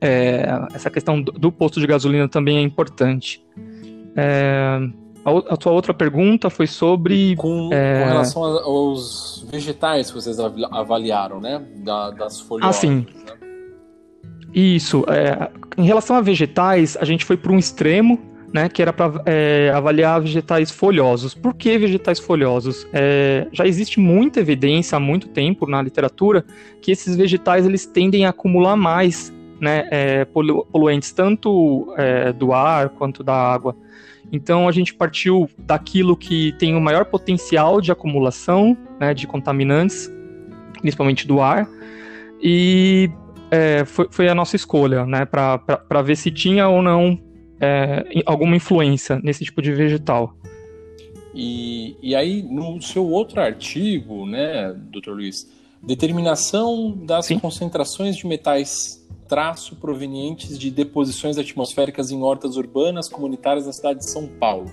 é, 0.00 0.46
essa 0.74 0.90
questão 0.90 1.20
do, 1.20 1.32
do, 1.32 1.50
posto 1.50 1.80
de 1.80 1.86
gasolina 1.86 2.28
também 2.28 2.58
é 2.58 2.60
importante. 2.60 3.42
É, 4.16 4.78
a, 5.24 5.54
a, 5.54 5.56
tua 5.56 5.72
outra 5.72 5.94
pergunta 5.94 6.50
foi 6.50 6.66
sobre 6.66 7.34
com, 7.36 7.70
é, 7.72 8.02
com 8.02 8.08
relação 8.10 8.42
aos 8.42 9.46
vegetais 9.50 10.10
que 10.10 10.14
vocês 10.14 10.38
avaliaram, 10.38 11.40
né? 11.40 11.62
Da, 11.76 12.10
das 12.10 12.40
folhas. 12.40 12.68
Ah, 12.68 12.72
sim. 12.72 13.06
Né? 13.26 13.34
Isso. 14.52 15.04
É, 15.08 15.50
em 15.76 15.84
relação 15.84 16.16
a 16.16 16.20
vegetais, 16.20 16.96
a 17.00 17.04
gente 17.04 17.24
foi 17.24 17.36
para 17.36 17.50
um 17.50 17.58
extremo 17.58 18.33
né, 18.54 18.68
que 18.68 18.80
era 18.80 18.92
para 18.92 19.20
é, 19.26 19.72
avaliar 19.74 20.20
vegetais 20.20 20.70
folhosos. 20.70 21.34
Por 21.34 21.54
que 21.54 21.76
vegetais 21.76 22.20
folhosos? 22.20 22.86
É, 22.92 23.48
já 23.50 23.66
existe 23.66 23.98
muita 23.98 24.38
evidência 24.38 24.94
há 24.94 25.00
muito 25.00 25.26
tempo 25.26 25.66
na 25.66 25.82
literatura 25.82 26.44
que 26.80 26.92
esses 26.92 27.16
vegetais 27.16 27.66
eles 27.66 27.84
tendem 27.84 28.24
a 28.26 28.28
acumular 28.28 28.76
mais 28.76 29.34
né, 29.60 29.88
é, 29.90 30.24
polu 30.24 30.64
poluentes, 30.66 31.10
tanto 31.10 31.92
é, 31.96 32.32
do 32.32 32.52
ar 32.52 32.90
quanto 32.90 33.24
da 33.24 33.34
água. 33.34 33.76
Então 34.30 34.68
a 34.68 34.72
gente 34.72 34.94
partiu 34.94 35.50
daquilo 35.58 36.16
que 36.16 36.52
tem 36.52 36.76
o 36.76 36.80
maior 36.80 37.06
potencial 37.06 37.80
de 37.80 37.90
acumulação 37.90 38.76
né, 39.00 39.12
de 39.12 39.26
contaminantes, 39.26 40.08
principalmente 40.80 41.26
do 41.26 41.40
ar, 41.40 41.68
e 42.40 43.10
é, 43.50 43.84
foi, 43.84 44.06
foi, 44.10 44.28
a 44.28 44.34
nossa 44.34 44.54
escolha, 44.54 45.04
né, 45.04 45.24
para 45.24 46.02
ver 46.02 46.16
se 46.16 46.30
tinha 46.30 46.68
ou 46.68 46.80
não 46.80 47.18
é, 47.64 48.22
alguma 48.26 48.56
influência 48.56 49.18
nesse 49.22 49.44
tipo 49.44 49.62
de 49.62 49.72
vegetal. 49.72 50.36
E, 51.34 51.96
e 52.00 52.14
aí, 52.14 52.42
no 52.42 52.80
seu 52.80 53.04
outro 53.10 53.40
artigo, 53.40 54.26
né, 54.26 54.72
doutor 54.90 55.16
Luiz, 55.16 55.50
determinação 55.82 56.92
das 56.92 57.26
Sim. 57.26 57.38
concentrações 57.38 58.16
de 58.16 58.26
metais 58.26 59.04
traço 59.28 59.76
provenientes 59.76 60.58
de 60.58 60.70
deposições 60.70 61.38
atmosféricas 61.38 62.10
em 62.10 62.22
hortas 62.22 62.56
urbanas 62.56 63.08
comunitárias 63.08 63.66
na 63.66 63.72
cidade 63.72 64.00
de 64.00 64.10
São 64.10 64.28
Paulo. 64.28 64.70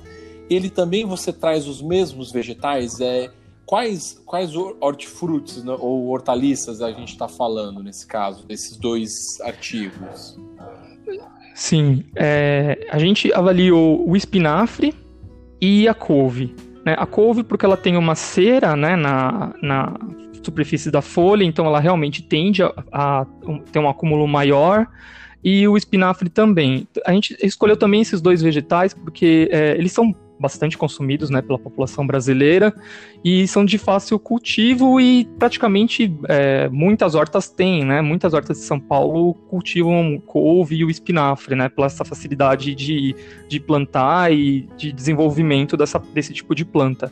Ele 0.50 0.70
também 0.70 1.06
você 1.06 1.32
traz 1.32 1.68
os 1.68 1.82
mesmos 1.82 2.32
vegetais? 2.32 3.00
É, 3.00 3.32
quais, 3.66 4.22
quais 4.26 4.54
hortifrutis 4.56 5.64
né, 5.64 5.76
ou 5.80 6.10
hortaliças 6.10 6.82
a 6.82 6.92
gente 6.92 7.14
está 7.14 7.28
falando 7.28 7.82
nesse 7.82 8.06
caso, 8.06 8.46
desses 8.46 8.76
dois 8.76 9.40
artigos? 9.42 10.38
Sim, 11.62 12.04
é, 12.16 12.88
a 12.90 12.98
gente 12.98 13.32
avaliou 13.32 14.10
o 14.10 14.18
espinafre 14.18 14.96
e 15.62 15.88
a 15.88 15.94
couve. 15.94 16.56
Né? 16.84 16.96
A 16.98 17.06
couve 17.06 17.44
porque 17.44 17.64
ela 17.64 17.78
tem 17.78 17.96
uma 17.96 18.16
cera 18.16 18.76
né, 18.76 18.96
na, 18.96 19.54
na 19.62 19.94
superfície 20.42 20.90
da 20.90 21.04
folha, 21.04 21.44
então 21.44 21.64
ela 21.68 21.80
realmente 21.80 22.24
tende 22.24 22.64
a, 22.64 22.74
a 22.92 23.28
ter 23.72 23.78
um 23.78 23.88
acúmulo 23.88 24.28
maior 24.28 24.88
e 25.44 25.68
o 25.68 25.78
espinafre 25.78 26.30
também. 26.30 26.88
A 27.06 27.14
gente 27.14 27.38
escolheu 27.44 27.78
também 27.78 28.02
esses 28.02 28.22
dois 28.22 28.42
vegetais 28.42 28.96
porque 28.96 29.48
é, 29.52 29.78
eles 29.78 29.92
são 29.92 30.16
bastante 30.42 30.78
consumidos 30.78 31.30
né, 31.30 31.42
pela 31.42 31.60
população 31.60 32.06
brasileira 32.06 32.74
e 33.24 33.48
são 33.48 33.64
de 33.64 33.78
fácil 33.78 34.18
cultivo 34.18 35.00
e 35.00 35.26
praticamente 35.38 36.14
é, 36.28 36.68
muitas 36.70 37.14
hortas 37.14 37.50
têm, 37.50 37.86
né? 37.86 38.02
Muitas 38.02 38.34
hortas 38.34 38.58
de 38.58 38.64
São 38.64 38.80
Paulo 38.80 39.36
cultivam 39.50 40.20
couve 40.26 40.78
e 40.78 40.84
o 40.84 40.90
espinafre, 40.90 41.56
né? 41.56 41.70
Pela 41.70 41.86
essa 41.86 42.04
facilidade 42.04 42.74
de, 42.74 43.16
de 43.48 43.60
plantar 43.60 44.34
e 44.34 44.68
de 44.76 44.92
desenvolvimento 44.92 45.78
dessa, 45.78 46.00
desse 46.14 46.34
tipo 46.34 46.56
de 46.56 46.66
planta. 46.66 47.12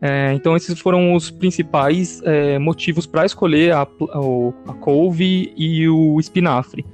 É, 0.00 0.32
então 0.34 0.56
esses 0.56 0.78
foram 0.80 1.14
os 1.14 1.30
principais 1.30 2.20
é, 2.24 2.58
motivos 2.58 3.06
para 3.06 3.24
escolher 3.24 3.72
a, 3.72 3.82
a, 3.82 4.74
couve 4.74 5.52
e 5.56 5.88
o 5.88 6.18
espinafre. 6.18 6.84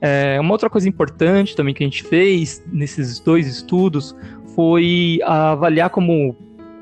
É, 0.00 0.40
uma 0.40 0.52
outra 0.52 0.70
coisa 0.70 0.88
importante 0.88 1.56
também 1.56 1.74
que 1.74 1.82
a 1.82 1.86
gente 1.86 2.04
fez 2.04 2.64
nesses 2.72 3.18
dois 3.18 3.46
estudos 3.46 4.14
foi 4.58 5.20
avaliar 5.22 5.88
como 5.88 6.34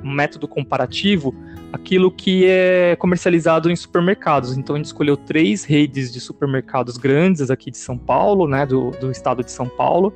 método 0.03 0.49
comparativo 0.49 1.35
aquilo 1.71 2.11
que 2.11 2.47
é 2.47 2.97
comercializado 2.97 3.71
em 3.71 3.77
supermercados. 3.77 4.57
Então 4.57 4.77
a 4.77 4.79
gente 4.79 4.87
escolheu 4.87 5.15
três 5.15 5.63
redes 5.63 6.11
de 6.11 6.19
supermercados 6.19 6.97
grandes 6.97 7.51
aqui 7.51 7.71
de 7.71 7.77
São 7.77 7.99
Paulo, 7.99 8.49
né, 8.49 8.65
do, 8.65 8.93
do 8.93 9.11
estado 9.11 9.45
de 9.45 9.51
São 9.51 9.69
Paulo, 9.69 10.15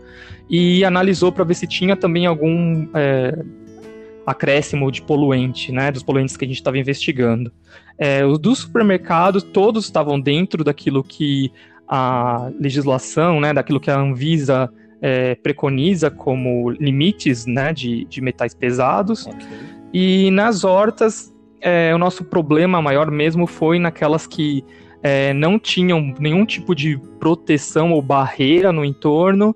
e 0.48 0.82
analisou 0.86 1.30
para 1.30 1.44
ver 1.44 1.52
se 1.52 1.66
tinha 1.66 1.94
também 1.94 2.24
algum 2.24 2.88
é, 2.94 3.38
acréscimo 4.26 4.90
de 4.90 5.02
poluente, 5.02 5.70
né, 5.70 5.92
dos 5.92 6.02
poluentes 6.02 6.38
que 6.38 6.46
a 6.46 6.48
gente 6.48 6.56
estava 6.56 6.78
investigando. 6.78 7.52
É, 7.98 8.24
os 8.24 8.38
dos 8.38 8.60
supermercados 8.60 9.42
todos 9.42 9.84
estavam 9.84 10.18
dentro 10.18 10.64
daquilo 10.64 11.04
que 11.04 11.52
a 11.86 12.50
legislação, 12.58 13.38
né, 13.38 13.52
daquilo 13.52 13.78
que 13.78 13.90
a 13.90 14.00
Anvisa 14.00 14.72
é, 15.00 15.34
preconiza 15.34 16.10
como 16.10 16.70
limites 16.70 17.46
né, 17.46 17.72
de, 17.72 18.04
de 18.04 18.20
metais 18.20 18.54
pesados. 18.54 19.26
Okay. 19.26 19.48
E 19.92 20.30
nas 20.30 20.64
hortas, 20.64 21.34
é, 21.60 21.94
o 21.94 21.98
nosso 21.98 22.24
problema 22.24 22.80
maior 22.80 23.10
mesmo 23.10 23.46
foi 23.46 23.78
naquelas 23.78 24.26
que 24.26 24.64
é, 25.02 25.32
não 25.32 25.58
tinham 25.58 26.14
nenhum 26.18 26.44
tipo 26.44 26.74
de 26.74 26.98
proteção 27.18 27.92
ou 27.92 28.02
barreira 28.02 28.72
no 28.72 28.84
entorno 28.84 29.54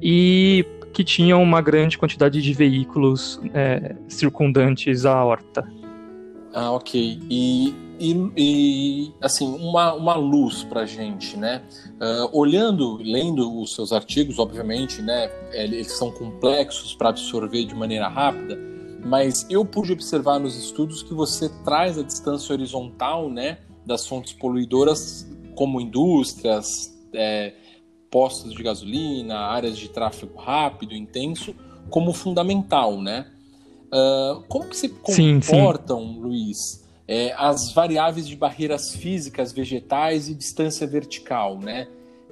e 0.00 0.64
que 0.92 1.04
tinham 1.04 1.42
uma 1.42 1.60
grande 1.60 1.98
quantidade 1.98 2.40
de 2.40 2.52
veículos 2.54 3.40
é, 3.52 3.94
circundantes 4.08 5.04
à 5.04 5.22
horta. 5.22 5.66
Ah, 6.54 6.72
ok. 6.72 7.20
E, 7.30 7.74
e, 7.98 8.32
e 8.36 9.14
assim, 9.20 9.46
uma, 9.60 9.92
uma 9.94 10.14
luz 10.14 10.64
para 10.64 10.84
gente, 10.86 11.36
né? 11.36 11.62
Uh, 11.94 12.38
olhando, 12.38 12.96
lendo 12.96 13.60
os 13.60 13.74
seus 13.74 13.92
artigos, 13.92 14.38
obviamente, 14.38 15.00
né? 15.02 15.30
Eles 15.52 15.92
são 15.92 16.10
complexos 16.10 16.94
para 16.94 17.10
absorver 17.10 17.64
de 17.64 17.74
maneira 17.74 18.08
rápida, 18.08 18.58
mas 19.04 19.46
eu 19.48 19.64
pude 19.64 19.92
observar 19.92 20.38
nos 20.38 20.56
estudos 20.56 21.02
que 21.02 21.14
você 21.14 21.48
traz 21.64 21.98
a 21.98 22.02
distância 22.02 22.52
horizontal, 22.52 23.30
né? 23.30 23.58
Das 23.84 24.06
fontes 24.06 24.32
poluidoras, 24.32 25.26
como 25.54 25.80
indústrias, 25.80 26.94
é, 27.12 27.54
postos 28.10 28.54
de 28.54 28.62
gasolina, 28.62 29.36
áreas 29.36 29.78
de 29.78 29.88
tráfego 29.88 30.38
rápido, 30.38 30.94
intenso, 30.94 31.54
como 31.90 32.12
fundamental, 32.12 33.00
né? 33.00 33.26
Uh, 33.86 34.42
como 34.48 34.68
que 34.68 34.76
se 34.76 34.88
comportam, 34.88 36.00
sim, 36.00 36.14
sim. 36.14 36.20
Luiz, 36.20 36.85
é, 37.08 37.32
as 37.36 37.72
variáveis 37.72 38.26
de 38.26 38.36
barreiras 38.36 38.94
físicas, 38.94 39.52
vegetais 39.52 40.28
e 40.28 40.34
distância 40.34 40.86
vertical, 40.86 41.58
né? 41.58 41.86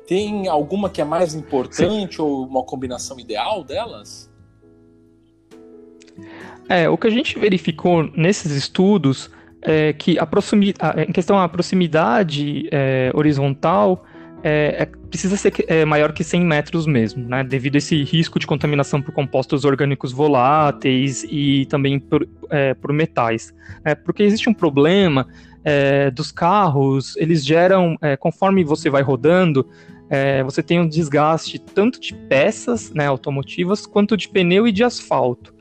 Tem 0.07 0.49
alguma 0.49 0.91
que 0.91 1.01
é 1.01 1.05
mais 1.05 1.35
importante 1.35 2.17
sim. 2.17 2.23
ou 2.23 2.47
uma 2.47 2.63
combinação 2.63 3.19
ideal 3.19 3.65
delas? 3.65 4.31
É, 6.69 6.89
o 6.89 6.97
que 6.97 7.07
a 7.07 7.11
gente 7.11 7.39
verificou 7.39 8.03
nesses 8.15 8.53
estudos 8.53 9.31
é 9.63 9.93
que 9.93 10.19
a 10.19 10.27
proximidade, 10.27 11.03
em 11.03 11.13
questão 11.13 11.37
da 11.39 11.49
proximidade 11.49 12.69
é, 12.71 13.11
horizontal, 13.15 14.05
é, 14.43 14.83
é, 14.83 14.87
precisa 15.15 15.37
ser 15.37 15.53
é, 15.69 15.85
maior 15.85 16.13
que 16.13 16.25
100 16.25 16.45
metros 16.45 16.89
mesmo, 16.89 17.29
né? 17.29 17.45
Devido 17.45 17.77
a 17.77 17.79
esse 17.79 18.03
risco 18.03 18.37
de 18.37 18.49
contaminação 18.49 19.01
por 19.01 19.15
compostos 19.15 19.65
orgânicos 19.65 20.11
voláteis 20.11 21.25
e 21.31 21.67
também 21.67 22.01
por, 22.01 22.29
é, 22.51 22.75
por 22.75 22.93
metais. 22.93 23.55
É, 23.85 23.95
porque 23.95 24.25
existe 24.25 24.51
um 24.51 24.53
problema 24.53 25.29
é, 25.63 26.11
dos 26.11 26.33
carros, 26.33 27.17
eles 27.17 27.45
geram, 27.47 27.97
é, 28.03 28.17
conforme 28.17 28.65
você 28.65 28.91
vai 28.91 29.03
rodando, 29.03 29.69
você 30.45 30.63
tem 30.63 30.79
um 30.79 30.87
desgaste 30.87 31.59
tanto 31.59 31.99
de 31.99 32.15
peças 32.15 32.93
né, 32.93 33.07
automotivas 33.07 33.85
quanto 33.85 34.17
de 34.17 34.29
pneu 34.29 34.69
e 34.69 34.71
de 34.71 34.85
asfalto. 34.85 35.53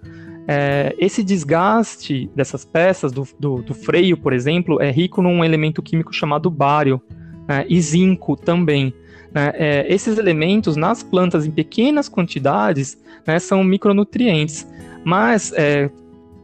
esse 1.00 1.24
desgaste 1.24 2.30
dessas 2.36 2.64
peças, 2.64 3.12
do, 3.12 3.28
do, 3.40 3.64
do 3.64 3.74
freio, 3.74 4.16
por 4.16 4.32
exemplo, 4.32 4.80
é 4.80 4.92
rico 4.92 5.24
num 5.24 5.44
elemento 5.44 5.82
químico 5.82 6.14
chamado 6.14 6.52
bário, 6.52 7.02
né, 7.48 7.66
e 7.68 7.82
zinco 7.82 8.36
também. 8.36 8.94
Né, 9.34 9.52
é, 9.56 9.86
esses 9.94 10.18
elementos 10.18 10.76
nas 10.76 11.02
plantas 11.02 11.46
em 11.46 11.52
pequenas 11.52 12.08
quantidades 12.08 12.98
né, 13.26 13.40
são 13.40 13.64
micronutrientes, 13.64 14.68
mas 15.04 15.52
é, 15.54 15.90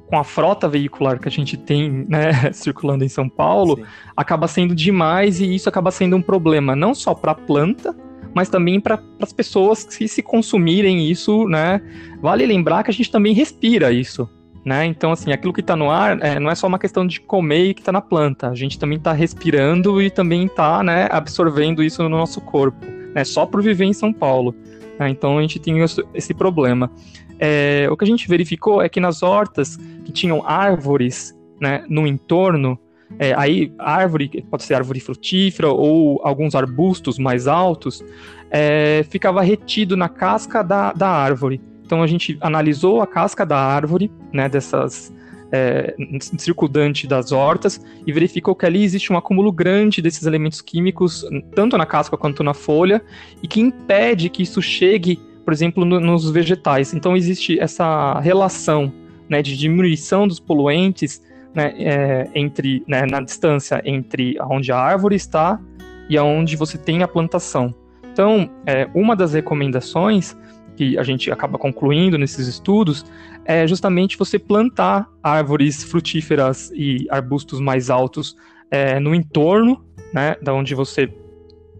com 0.08 0.17
a 0.17 0.24
frota 0.24 0.67
veicular 0.67 1.19
que 1.19 1.27
a 1.27 1.31
gente 1.31 1.55
tem 1.55 2.05
né, 2.10 2.31
circulando 2.51 3.03
em 3.03 3.10
São 3.10 3.29
Paulo, 3.29 3.77
Sim. 3.77 3.84
acaba 4.17 4.48
sendo 4.48 4.74
demais 4.74 5.39
e 5.39 5.53
isso 5.53 5.69
acaba 5.69 5.91
sendo 5.91 6.15
um 6.15 6.22
problema 6.22 6.75
não 6.75 6.96
só 6.96 7.13
para 7.13 7.34
a 7.34 7.36
planta, 7.36 7.96
mas 8.34 8.50
também 8.50 8.79
para 8.79 9.00
as 9.22 9.31
pessoas 9.31 9.84
que 9.84 10.08
se 10.08 10.22
consumirem 10.22 11.10
isso, 11.10 11.48
né? 11.48 11.81
Vale 12.22 12.46
lembrar 12.46 12.84
que 12.84 12.91
a 12.91 12.93
gente 12.93 13.12
também 13.12 13.34
respira 13.34 13.91
isso, 13.91 14.29
né? 14.69 14.85
Então, 14.85 15.11
assim, 15.11 15.31
aquilo 15.31 15.51
que 15.51 15.61
está 15.61 15.75
no 15.75 15.89
ar 15.89 16.19
é, 16.21 16.39
não 16.39 16.47
é 16.47 16.53
só 16.53 16.67
uma 16.67 16.77
questão 16.77 17.07
de 17.07 17.19
comer 17.19 17.69
e 17.69 17.73
que 17.73 17.81
está 17.81 17.91
na 17.91 18.01
planta. 18.01 18.49
A 18.49 18.53
gente 18.53 18.77
também 18.77 18.99
está 18.99 19.11
respirando 19.11 19.99
e 19.99 20.11
também 20.11 20.45
está 20.45 20.83
né, 20.83 21.09
absorvendo 21.09 21.81
isso 21.81 22.03
no 22.03 22.09
nosso 22.09 22.39
corpo. 22.39 22.85
Né? 23.15 23.23
Só 23.23 23.47
por 23.47 23.63
viver 23.63 23.85
em 23.85 23.93
São 23.93 24.13
Paulo. 24.13 24.53
Né? 24.99 25.09
Então, 25.09 25.39
a 25.39 25.41
gente 25.41 25.57
tem 25.57 25.77
esse 26.13 26.35
problema. 26.35 26.91
É, 27.39 27.88
o 27.89 27.97
que 27.97 28.03
a 28.03 28.07
gente 28.07 28.27
verificou 28.27 28.79
é 28.79 28.88
que 28.88 28.99
nas 28.99 29.23
hortas 29.23 29.75
que 30.05 30.11
tinham 30.11 30.47
árvores 30.47 31.35
né, 31.59 31.83
no 31.89 32.05
entorno, 32.05 32.77
é, 33.17 33.33
aí 33.35 33.73
árvore, 33.79 34.45
pode 34.51 34.61
ser 34.61 34.75
árvore 34.75 34.99
frutífera 34.99 35.69
ou 35.69 36.22
alguns 36.24 36.53
arbustos 36.53 37.17
mais 37.17 37.48
altos, 37.48 38.05
é, 38.51 39.03
ficava 39.09 39.41
retido 39.41 39.98
na 39.98 40.07
casca 40.07 40.61
da, 40.61 40.94
da 40.94 41.09
árvore. 41.09 41.59
Então 41.89 42.03
a 42.03 42.07
gente 42.07 42.37
analisou 42.39 43.01
a 43.01 43.07
casca 43.07 43.43
da 43.43 43.57
árvore, 43.57 44.11
né, 44.31 44.47
dessas 44.47 45.11
é, 45.51 45.95
circundante 46.37 47.07
das 47.07 47.31
hortas 47.31 47.83
e 48.05 48.13
verificou 48.13 48.53
que 48.53 48.63
ali 48.63 48.83
existe 48.83 49.11
um 49.11 49.17
acúmulo 49.17 49.51
grande 49.51 49.99
desses 49.99 50.27
elementos 50.27 50.61
químicos, 50.61 51.25
tanto 51.55 51.75
na 51.79 51.87
casca 51.87 52.15
quanto 52.15 52.43
na 52.43 52.53
folha, 52.53 53.01
e 53.41 53.47
que 53.47 53.59
impede 53.59 54.29
que 54.29 54.43
isso 54.43 54.61
chegue, 54.61 55.19
por 55.43 55.51
exemplo, 55.51 55.83
no, 55.83 55.99
nos 55.99 56.29
vegetais. 56.29 56.93
Então 56.93 57.17
existe 57.17 57.59
essa 57.59 58.19
relação 58.19 58.93
né, 59.27 59.41
de 59.41 59.57
diminuição 59.57 60.27
dos 60.27 60.39
poluentes 60.39 61.23
né, 61.55 61.73
é, 61.79 62.29
entre 62.35 62.83
né, 62.87 63.07
na 63.07 63.19
distância 63.19 63.81
entre 63.83 64.37
onde 64.41 64.71
a 64.71 64.77
árvore 64.77 65.15
está 65.15 65.59
e 66.07 66.19
aonde 66.19 66.55
você 66.55 66.77
tem 66.77 67.01
a 67.01 67.07
plantação. 67.07 67.73
Então, 68.13 68.47
é, 68.67 68.87
uma 68.93 69.15
das 69.15 69.33
recomendações 69.33 70.37
que 70.79 70.98
a 70.98 71.03
gente 71.03 71.29
acaba 71.29 71.57
concluindo 71.57 72.18
nesses 72.18 72.48
estudos 72.48 73.05
é 73.44 73.68
justamente 73.68 74.18
você 74.18 74.39
plantar 74.39 75.09
árvores 75.22 75.83
frutíferas 75.83 76.72
e 76.74 77.05
arbustos 77.09 77.59
mais 77.59 77.89
altos 77.89 78.33
é, 78.72 78.98
no 78.98 79.13
entorno, 79.13 79.83
né, 80.13 80.37
da 80.42 80.53
onde 80.53 80.74
você 80.74 81.13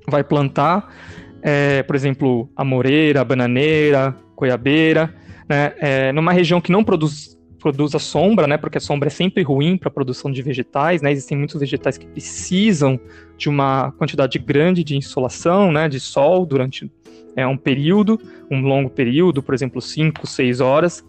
vai 0.05 0.21
plantar, 0.21 0.93
é, 1.41 1.81
por 1.83 1.95
exemplo, 1.95 2.49
a 2.57 2.65
moreira, 2.65 3.21
a 3.21 3.23
bananeira, 3.23 4.13
goiabeira, 4.35 5.15
né, 5.47 5.71
é, 5.79 6.12
numa 6.12 6.33
região 6.33 6.59
que 6.59 6.69
não 6.69 6.83
produz 6.83 7.39
produza 7.59 7.99
sombra, 7.99 8.47
né? 8.47 8.57
Porque 8.57 8.77
a 8.77 8.81
sombra 8.81 9.07
é 9.07 9.09
sempre 9.09 9.43
ruim 9.43 9.77
para 9.77 9.89
a 9.89 9.91
produção 9.91 10.31
de 10.31 10.41
vegetais, 10.41 11.01
né? 11.01 11.12
Existem 11.12 11.38
muitos 11.38 11.59
vegetais 11.59 11.97
que 11.97 12.07
precisam 12.07 12.97
de 13.38 13.49
uma 13.49 13.91
quantidade 13.91 14.39
grande 14.39 14.81
de 14.81 14.95
insolação, 14.95 15.69
né? 15.69 15.89
De 15.89 15.99
sol 15.99 16.45
durante 16.45 16.89
é, 17.35 17.45
um 17.45 17.57
período, 17.57 18.19
um 18.49 18.61
longo 18.61 18.89
período, 18.89 19.41
por 19.41 19.53
exemplo, 19.53 19.81
5, 19.81 20.25
6 20.25 20.59
horas. 20.59 21.03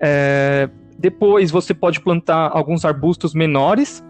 É, 0.00 0.68
depois 0.98 1.50
você 1.50 1.72
pode 1.72 2.00
plantar 2.00 2.50
alguns 2.52 2.84
arbustos 2.84 3.34
menores, 3.34 4.04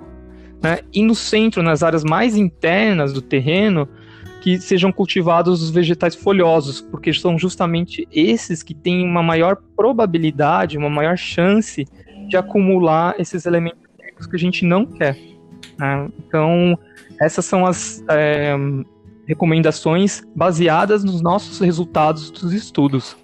né, 0.63 0.81
e 0.93 1.03
no 1.03 1.15
centro, 1.15 1.63
nas 1.63 1.83
áreas 1.83 2.03
mais 2.03 2.37
internas 2.37 3.13
do 3.13 3.23
terreno, 3.23 3.89
que 4.41 4.59
sejam 4.59 4.93
cultivados 4.93 5.63
os 5.63 5.71
vegetais 5.71 6.15
folhosos, 6.15 6.81
porque 6.81 7.13
são 7.13 7.39
justamente 7.39 8.07
esses 8.11 8.63
que 8.63 8.75
têm 8.75 9.05
uma 9.05 9.23
maior 9.23 9.57
probabilidade, 9.77 10.79
uma 10.79 10.91
maior 10.91 11.17
chance 11.17 11.85
de 12.29 12.37
acumular 12.37 13.15
esses 13.19 13.47
elementos 13.47 13.79
que 14.29 14.37
a 14.37 14.39
gente 14.39 14.65
não 14.65 14.87
quer. 14.87 15.17
Né? 15.79 16.09
Então, 16.19 16.79
essas 17.21 17.45
são 17.45 17.67
as 17.67 18.05
é, 18.09 18.55
recomendações 19.29 20.23
baseadas 20.35 21.05
nos 21.05 21.21
nossos 21.21 21.61
resultados 21.61 22.31
dos 22.31 22.53
estudos. 22.53 23.15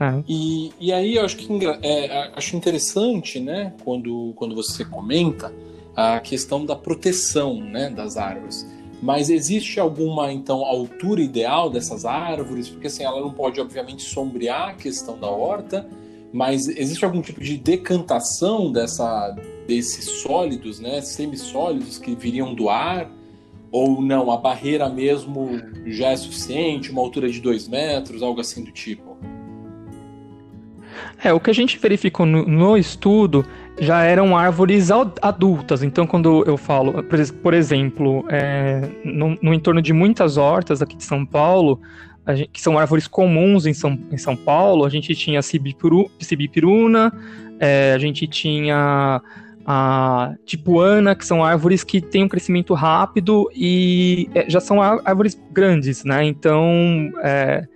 É. 0.00 0.24
E, 0.28 0.72
e 0.80 0.92
aí 0.92 1.14
eu 1.14 1.24
acho 1.24 1.36
que 1.36 1.48
é, 1.82 2.32
acho 2.34 2.56
interessante, 2.56 3.38
né, 3.38 3.72
quando, 3.84 4.32
quando 4.34 4.54
você 4.56 4.84
comenta 4.84 5.54
a 5.94 6.18
questão 6.18 6.66
da 6.66 6.74
proteção 6.74 7.60
né, 7.60 7.88
das 7.88 8.16
árvores. 8.16 8.66
Mas 9.00 9.30
existe 9.30 9.78
alguma, 9.78 10.32
então, 10.32 10.64
altura 10.64 11.20
ideal 11.20 11.70
dessas 11.70 12.04
árvores? 12.04 12.68
Porque 12.68 12.88
assim, 12.88 13.04
ela 13.04 13.20
não 13.20 13.32
pode, 13.32 13.60
obviamente, 13.60 14.02
sombrear 14.02 14.70
a 14.70 14.74
questão 14.74 15.18
da 15.18 15.28
horta, 15.28 15.88
mas 16.32 16.66
existe 16.66 17.04
algum 17.04 17.20
tipo 17.20 17.40
de 17.40 17.56
decantação 17.56 18.72
dessa, 18.72 19.36
desses 19.66 20.04
sólidos, 20.22 20.80
né, 20.80 21.00
semissólidos 21.00 21.98
que 21.98 22.14
viriam 22.16 22.54
do 22.54 22.68
ar? 22.68 23.10
Ou 23.72 24.02
não, 24.02 24.30
a 24.30 24.36
barreira 24.36 24.86
mesmo 24.90 25.58
já 25.86 26.08
é 26.10 26.16
suficiente, 26.16 26.90
uma 26.90 27.00
altura 27.00 27.30
de 27.30 27.40
dois 27.40 27.66
metros, 27.66 28.22
algo 28.22 28.38
assim 28.40 28.62
do 28.62 28.70
tipo? 28.70 29.16
É, 31.24 31.32
o 31.32 31.40
que 31.40 31.50
a 31.50 31.54
gente 31.54 31.78
verificou 31.78 32.26
no, 32.26 32.46
no 32.46 32.76
estudo 32.76 33.44
já 33.80 34.02
eram 34.02 34.36
árvores 34.36 34.90
adultas. 34.90 35.82
Então, 35.82 36.06
quando 36.06 36.44
eu 36.46 36.56
falo, 36.58 37.02
por 37.42 37.54
exemplo, 37.54 38.26
é, 38.28 38.88
no, 39.02 39.38
no, 39.40 39.54
entorno 39.54 39.80
de 39.80 39.92
muitas 39.92 40.36
hortas 40.36 40.82
aqui 40.82 40.94
de 40.94 41.04
São 41.04 41.24
Paulo, 41.24 41.80
gente, 42.28 42.50
que 42.52 42.60
são 42.60 42.78
árvores 42.78 43.06
comuns 43.06 43.64
em 43.66 43.72
São, 43.72 43.98
em 44.10 44.18
São 44.18 44.36
Paulo, 44.36 44.84
a 44.84 44.90
gente 44.90 45.14
tinha 45.14 45.40
cibipiruna, 45.40 47.12
é, 47.58 47.94
a 47.94 47.98
gente 47.98 48.26
tinha 48.26 49.22
a 49.64 50.34
tipuana, 50.44 51.14
que 51.14 51.24
são 51.24 51.44
árvores 51.44 51.84
que 51.84 52.00
têm 52.00 52.24
um 52.24 52.28
crescimento 52.28 52.74
rápido 52.74 53.48
e 53.54 54.28
é, 54.34 54.48
já 54.50 54.60
são 54.60 54.82
árvores 54.82 55.40
grandes, 55.52 56.04
né? 56.04 56.24
Então, 56.24 57.10
é, 57.22 57.66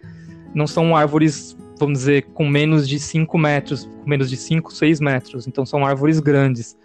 não 0.55 0.67
são 0.67 0.97
árvores, 0.97 1.57
vamos 1.79 2.01
dizer, 2.01 2.23
com 2.35 2.49
menos 2.49 2.89
de 2.89 2.99
5 2.99 3.39
metros, 3.39 3.85
com 3.85 4.09
menos 4.09 4.29
de 4.29 4.37
5, 4.37 4.73
6 4.73 5.01
metros. 5.01 5.47
Então, 5.47 5.65
são 5.65 5.85
árvores 5.85 6.19
grandes. 6.19 6.77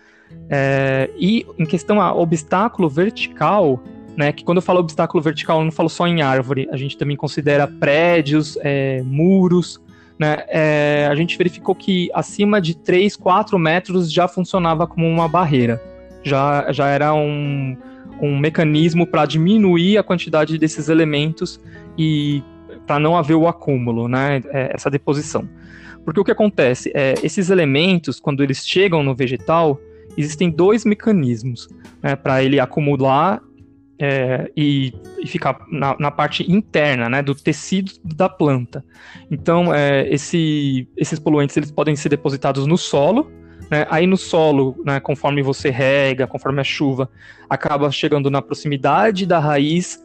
É, 0.49 1.09
e 1.17 1.45
em 1.57 1.65
questão 1.65 1.99
a 1.99 2.13
obstáculo 2.13 2.87
vertical, 2.87 3.81
né? 4.15 4.31
Que 4.31 4.43
quando 4.43 4.57
eu 4.57 4.61
falo 4.61 4.79
obstáculo 4.79 5.21
vertical, 5.21 5.59
eu 5.59 5.65
não 5.65 5.71
falo 5.71 5.89
só 5.89 6.07
em 6.07 6.21
árvore, 6.21 6.67
a 6.71 6.77
gente 6.77 6.97
também 6.97 7.17
considera 7.17 7.67
prédios, 7.67 8.57
é, 8.61 9.01
muros, 9.03 9.81
né, 10.21 10.43
é, 10.49 11.07
a 11.09 11.15
gente 11.15 11.35
verificou 11.35 11.73
que 11.73 12.11
acima 12.13 12.61
de 12.61 12.77
3, 12.77 13.15
4 13.15 13.57
metros 13.57 14.13
já 14.13 14.27
funcionava 14.27 14.85
como 14.85 15.07
uma 15.07 15.27
barreira. 15.27 15.81
Já, 16.21 16.71
já 16.71 16.89
era 16.89 17.11
um, 17.11 17.75
um 18.21 18.37
mecanismo 18.37 19.07
para 19.07 19.25
diminuir 19.25 19.97
a 19.97 20.03
quantidade 20.03 20.59
desses 20.59 20.89
elementos 20.89 21.59
e 21.97 22.43
para 22.85 22.99
não 22.99 23.17
haver 23.17 23.33
o 23.33 23.47
acúmulo, 23.47 24.07
né, 24.07 24.43
é, 24.51 24.69
essa 24.75 24.91
deposição. 24.91 25.49
Porque 26.05 26.19
o 26.19 26.23
que 26.23 26.31
acontece 26.31 26.91
é, 26.93 27.15
esses 27.23 27.49
elementos, 27.49 28.19
quando 28.19 28.43
eles 28.43 28.63
chegam 28.63 29.01
no 29.01 29.15
vegetal, 29.15 29.81
existem 30.15 30.51
dois 30.51 30.85
mecanismos 30.85 31.67
né, 31.99 32.15
para 32.15 32.43
ele 32.43 32.59
acumular 32.59 33.41
é, 34.01 34.51
e, 34.57 34.91
e, 35.19 35.27
ficar 35.27 35.63
na, 35.69 35.95
na, 35.99 36.09
parte 36.09 36.51
interna 36.51 37.07
né, 37.07 37.21
do 37.21 37.35
tecido 37.35 37.91
da 38.03 38.27
planta. 38.27 38.83
Então, 39.29 39.71
é, 39.71 40.11
esse, 40.11 40.87
esses 40.97 41.19
poluentes 41.19 41.55
eles 41.55 41.69
podem 41.69 41.95
ser 41.95 42.09
depositados 42.09 42.65
no 42.65 42.79
solo. 42.79 43.31
Né, 43.69 43.85
aí 43.91 44.07
no 44.07 44.17
solo, 44.17 44.75
né, 44.83 44.99
conforme 44.99 45.43
você 45.43 45.69
rega, 45.69 46.25
conforme 46.25 46.59
a 46.59 46.63
chuva, 46.63 47.07
acaba 47.47 47.91
chegando 47.91 48.31
na 48.31 48.41
proximidade 48.41 49.23
da 49.27 49.37
raiz 49.37 50.01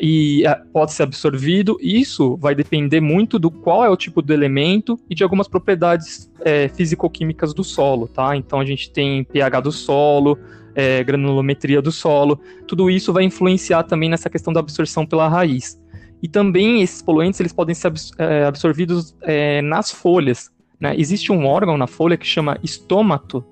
e 0.00 0.46
é, 0.46 0.54
pode 0.72 0.92
ser 0.92 1.02
absorvido. 1.02 1.76
Isso 1.80 2.36
vai 2.36 2.54
depender 2.54 3.00
muito 3.00 3.36
do 3.36 3.50
qual 3.50 3.84
é 3.84 3.90
o 3.90 3.96
tipo 3.96 4.22
do 4.22 4.32
elemento 4.32 4.96
e 5.10 5.14
de 5.16 5.24
algumas 5.24 5.48
propriedades 5.48 6.30
é, 6.42 6.68
físico-químicas 6.68 7.52
do 7.52 7.64
solo, 7.64 8.06
tá? 8.06 8.36
Então 8.36 8.60
a 8.60 8.64
gente 8.64 8.92
tem 8.92 9.24
pH 9.24 9.60
do 9.60 9.72
solo, 9.72 10.38
é, 10.74 11.02
granulometria 11.02 11.80
do 11.82 11.92
solo, 11.92 12.40
tudo 12.66 12.90
isso 12.90 13.12
vai 13.12 13.24
influenciar 13.24 13.84
também 13.84 14.08
nessa 14.08 14.30
questão 14.30 14.52
da 14.52 14.60
absorção 14.60 15.06
pela 15.06 15.28
raiz. 15.28 15.80
E 16.22 16.28
também 16.28 16.82
esses 16.82 17.00
poluentes 17.00 17.40
eles 17.40 17.52
podem 17.52 17.74
ser 17.74 17.92
é, 18.18 18.44
absorvidos 18.44 19.16
é, 19.22 19.62
nas 19.62 19.90
folhas. 19.90 20.50
Né? 20.78 20.94
Existe 20.96 21.32
um 21.32 21.46
órgão 21.46 21.76
na 21.76 21.86
folha 21.86 22.16
que 22.16 22.26
chama 22.26 22.58
estômato, 22.62 23.44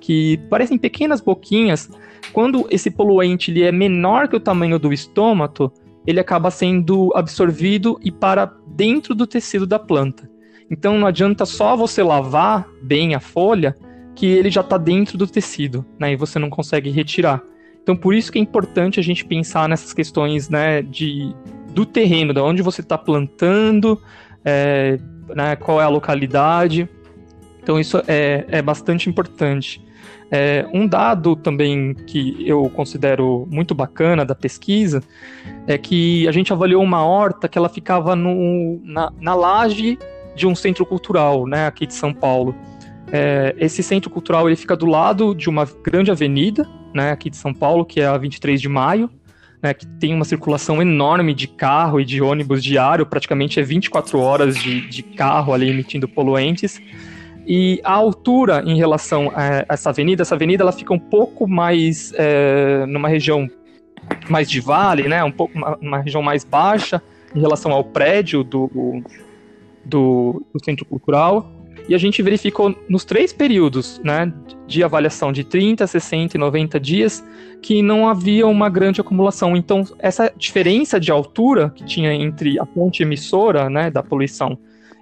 que 0.00 0.38
parecem 0.48 0.78
pequenas 0.78 1.20
boquinhas. 1.20 1.90
Quando 2.32 2.66
esse 2.70 2.90
poluente 2.90 3.50
ele 3.50 3.62
é 3.62 3.72
menor 3.72 4.28
que 4.28 4.36
o 4.36 4.40
tamanho 4.40 4.78
do 4.78 4.92
estômato, 4.92 5.72
ele 6.06 6.20
acaba 6.20 6.50
sendo 6.50 7.12
absorvido 7.14 7.98
e 8.02 8.10
para 8.10 8.52
dentro 8.68 9.14
do 9.14 9.26
tecido 9.26 9.66
da 9.66 9.78
planta. 9.78 10.30
Então 10.70 10.98
não 10.98 11.06
adianta 11.06 11.44
só 11.44 11.76
você 11.76 12.02
lavar 12.02 12.68
bem 12.82 13.14
a 13.14 13.20
folha, 13.20 13.76
que 14.16 14.26
ele 14.26 14.50
já 14.50 14.62
está 14.62 14.78
dentro 14.78 15.16
do 15.16 15.26
tecido, 15.26 15.84
né, 15.98 16.12
e 16.12 16.16
você 16.16 16.38
não 16.38 16.50
consegue 16.50 16.90
retirar. 16.90 17.40
Então 17.82 17.94
por 17.94 18.14
isso 18.14 18.32
que 18.32 18.38
é 18.38 18.42
importante 18.42 18.98
a 18.98 19.02
gente 19.02 19.24
pensar 19.24 19.68
nessas 19.68 19.92
questões, 19.92 20.48
né, 20.48 20.82
de 20.82 21.32
do 21.68 21.84
terreno, 21.84 22.32
de 22.32 22.40
onde 22.40 22.62
você 22.62 22.80
está 22.80 22.96
plantando, 22.96 24.00
é, 24.42 24.98
né, 25.34 25.54
qual 25.56 25.78
é 25.80 25.84
a 25.84 25.88
localidade. 25.88 26.88
Então 27.62 27.78
isso 27.78 28.02
é, 28.08 28.46
é 28.48 28.62
bastante 28.62 29.10
importante. 29.10 29.84
É, 30.30 30.66
um 30.72 30.88
dado 30.88 31.36
também 31.36 31.94
que 31.94 32.36
eu 32.48 32.68
considero 32.70 33.46
muito 33.50 33.74
bacana 33.74 34.24
da 34.24 34.34
pesquisa 34.34 35.02
é 35.66 35.78
que 35.78 36.26
a 36.26 36.32
gente 36.32 36.52
avaliou 36.52 36.82
uma 36.82 37.04
horta 37.04 37.48
que 37.48 37.56
ela 37.56 37.68
ficava 37.68 38.16
no, 38.16 38.80
na, 38.82 39.12
na 39.20 39.34
laje 39.34 39.98
de 40.34 40.46
um 40.46 40.54
centro 40.54 40.84
cultural, 40.84 41.46
né, 41.46 41.66
aqui 41.66 41.86
de 41.86 41.94
São 41.94 42.12
Paulo. 42.12 42.54
É, 43.12 43.54
esse 43.58 43.82
centro 43.82 44.10
cultural 44.10 44.48
ele 44.48 44.56
fica 44.56 44.76
do 44.76 44.86
lado 44.86 45.34
de 45.34 45.48
uma 45.48 45.66
grande 45.82 46.10
avenida, 46.10 46.68
né, 46.94 47.10
aqui 47.10 47.30
de 47.30 47.36
São 47.36 47.54
Paulo, 47.54 47.84
que 47.84 48.00
é 48.00 48.06
a 48.06 48.16
23 48.16 48.60
de 48.60 48.68
maio, 48.68 49.10
né, 49.62 49.72
que 49.72 49.86
tem 49.86 50.14
uma 50.14 50.24
circulação 50.24 50.82
enorme 50.82 51.34
de 51.34 51.46
carro 51.46 52.00
e 52.00 52.04
de 52.04 52.20
ônibus 52.20 52.62
diário, 52.62 53.06
praticamente 53.06 53.60
é 53.60 53.62
24 53.62 54.18
horas 54.18 54.56
de, 54.56 54.88
de 54.88 55.02
carro 55.02 55.52
ali 55.52 55.68
emitindo 55.68 56.08
poluentes. 56.08 56.80
E 57.46 57.80
a 57.84 57.92
altura 57.92 58.64
em 58.66 58.76
relação 58.76 59.30
a 59.34 59.64
essa 59.68 59.90
avenida, 59.90 60.22
essa 60.22 60.34
avenida 60.34 60.64
ela 60.64 60.72
fica 60.72 60.92
um 60.92 60.98
pouco 60.98 61.46
mais 61.46 62.12
é, 62.16 62.84
numa 62.86 63.08
região 63.08 63.48
mais 64.28 64.50
de 64.50 64.60
vale, 64.60 65.08
né? 65.08 65.22
Um 65.22 65.30
pouco 65.30 65.56
uma, 65.80 65.98
região 65.98 66.22
mais 66.22 66.44
baixa 66.44 67.00
em 67.34 67.40
relação 67.40 67.70
ao 67.72 67.84
prédio 67.84 68.42
do, 68.42 69.02
do, 69.84 70.42
do, 70.52 70.64
centro 70.64 70.84
cultural. 70.84 71.52
E 71.88 71.94
a 71.94 71.98
gente 71.98 72.20
verificou 72.22 72.74
nos 72.88 73.04
três 73.04 73.32
períodos, 73.32 74.00
né, 74.02 74.32
de 74.66 74.82
avaliação 74.82 75.32
de 75.32 75.44
30, 75.44 75.86
60 75.86 76.36
e 76.36 76.40
90 76.40 76.80
dias, 76.80 77.24
que 77.62 77.80
não 77.80 78.08
havia 78.08 78.46
uma 78.46 78.68
grande 78.68 79.00
acumulação. 79.00 79.56
Então, 79.56 79.84
essa 79.98 80.32
diferença 80.36 80.98
de 80.98 81.10
altura 81.10 81.70
que 81.70 81.84
tinha 81.84 82.12
entre 82.12 82.58
a 82.58 82.66
ponte 82.66 83.02
emissora, 83.02 83.70
né, 83.70 83.90
da 83.90 84.02
poluição 84.02 84.58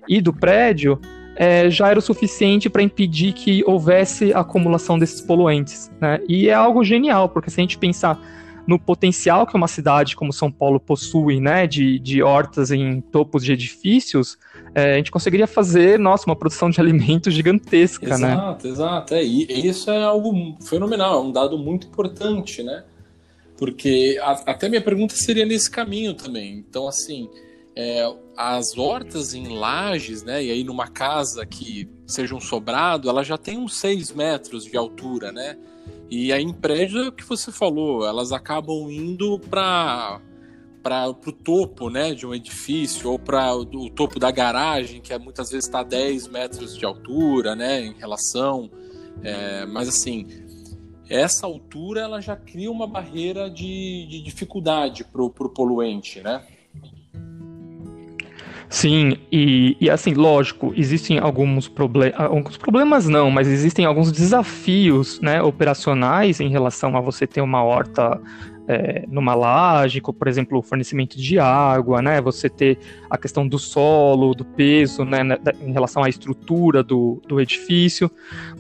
e 0.09 0.21
do 0.21 0.33
prédio 0.33 1.01
é, 1.37 1.69
já 1.69 1.89
era 1.89 1.99
o 1.99 2.03
suficiente 2.03 2.69
para 2.69 2.83
impedir 2.83 3.33
que 3.33 3.65
houvesse 3.67 4.33
acumulação 4.33 4.99
desses 4.99 5.21
poluentes. 5.21 5.91
Né? 6.01 6.21
E 6.29 6.49
é 6.49 6.55
algo 6.55 6.85
genial, 6.85 7.29
porque 7.29 7.51
se 7.51 7.61
a 7.61 7.63
gente 7.63 7.79
pensar 7.79 8.21
no 8.67 8.79
potencial 8.79 9.47
que 9.47 9.57
uma 9.57 9.69
cidade 9.69 10.17
como 10.17 10.33
São 10.33 10.51
Paulo 10.51 10.81
possui, 10.81 11.41
né, 11.41 11.67
de, 11.67 11.99
de 11.99 12.23
hortas 12.23 12.71
em 12.71 13.01
topos 13.01 13.45
de 13.45 13.53
edifícios, 13.53 14.39
é, 14.75 14.95
a 14.95 14.97
gente 14.97 15.11
conseguiria 15.11 15.47
fazer, 15.47 15.99
nossa, 15.99 16.27
uma 16.27 16.37
produção 16.37 16.71
de 16.71 16.81
alimentos 16.83 17.35
gigantesca, 17.35 18.07
exato, 18.07 18.23
né? 18.23 18.33
Exato, 18.33 18.69
exato. 18.69 19.15
É, 19.15 19.25
e 19.25 19.67
isso 19.67 19.91
é 19.91 20.03
algo 20.03 20.57
fenomenal, 20.63 21.23
é 21.23 21.27
um 21.27 21.33
dado 21.33 21.59
muito 21.59 21.87
importante, 21.87 22.63
né? 22.63 22.85
Porque 23.57 24.19
a, 24.23 24.33
até 24.47 24.69
minha 24.69 24.83
pergunta 24.83 25.15
seria 25.15 25.47
nesse 25.47 25.71
caminho 25.71 26.15
também. 26.15 26.65
Então, 26.69 26.89
assim, 26.89 27.29
é, 27.77 28.05
as 28.37 28.77
hortas 28.77 29.35
em 29.35 29.49
lajes, 29.49 30.23
né? 30.23 30.43
E 30.43 30.51
aí 30.51 30.65
numa 30.65 30.89
casa 30.89 31.45
que 31.47 31.89
seja 32.07 32.35
um 32.35 32.41
sobrado, 32.41 33.09
ela 33.09 33.23
já 33.23 33.37
tem 33.39 33.59
uns 33.59 33.79
6 33.79 34.13
metros 34.13 34.65
de 34.65 34.77
altura, 34.77 35.33
né? 35.33 35.57
E 36.11 36.33
é 36.33 36.41
o 36.41 37.13
que 37.13 37.25
você 37.25 37.51
falou, 37.51 38.07
elas 38.07 38.33
acabam 38.33 38.91
indo 38.91 39.39
para 39.39 40.21
para 40.83 41.09
o 41.09 41.15
topo 41.15 41.89
né, 41.89 42.13
de 42.13 42.27
um 42.27 42.35
edifício 42.35 43.11
ou 43.11 43.19
para 43.19 43.57
o 43.57 43.89
topo 43.89 44.21
da 44.21 44.31
garagem, 44.31 45.01
que 45.01 45.15
é, 45.15 45.19
muitas 45.19 45.49
vezes 45.49 45.65
está 45.65 45.81
a 45.81 45.83
10 45.83 46.29
metros 46.29 46.77
de 46.77 46.85
altura 46.85 47.57
né, 47.57 47.87
em 47.87 47.95
relação. 47.95 48.71
É, 49.23 49.65
mas 49.65 49.89
assim, 49.89 50.27
essa 51.09 51.47
altura 51.47 52.03
ela 52.03 52.21
já 52.21 52.37
cria 52.37 52.71
uma 52.71 52.87
barreira 52.87 53.49
de, 53.49 54.07
de 54.11 54.23
dificuldade 54.23 55.05
para 55.05 55.23
o 55.23 55.31
poluente, 55.31 56.21
né? 56.21 56.45
Sim, 58.69 59.17
e, 59.31 59.77
e 59.81 59.91
assim, 59.91 60.15
lógico, 60.15 60.73
existem 60.77 61.19
alguns 61.19 61.69
problemas, 61.69 62.19
alguns 62.19 62.57
problemas 62.57 63.07
não, 63.07 63.31
mas 63.31 63.49
existem 63.49 63.85
alguns 63.85 64.11
desafios 64.11 65.21
né, 65.21 65.43
operacionais 65.43 66.41
em 66.41 66.49
relação 66.49 66.97
a 66.97 67.01
você 67.01 67.27
ter 67.27 67.41
uma 67.41 67.63
horta 67.63 68.21
é, 68.67 69.05
numa 69.09 69.35
laje, 69.35 70.01
como, 70.01 70.19
por 70.19 70.29
exemplo, 70.29 70.59
o 70.59 70.63
fornecimento 70.63 71.19
de 71.19 71.39
água, 71.39 72.01
né, 72.01 72.21
você 72.21 72.49
ter 72.49 72.79
a 73.11 73.19
questão 73.19 73.47
do 73.47 73.59
solo, 73.59 74.35
do 74.35 74.45
peso, 74.45 75.05
né, 75.05 75.21
em 75.61 75.73
relação 75.73 76.03
à 76.03 76.09
estrutura 76.09 76.83
do, 76.83 77.21
do 77.29 77.41
edifício, 77.41 78.11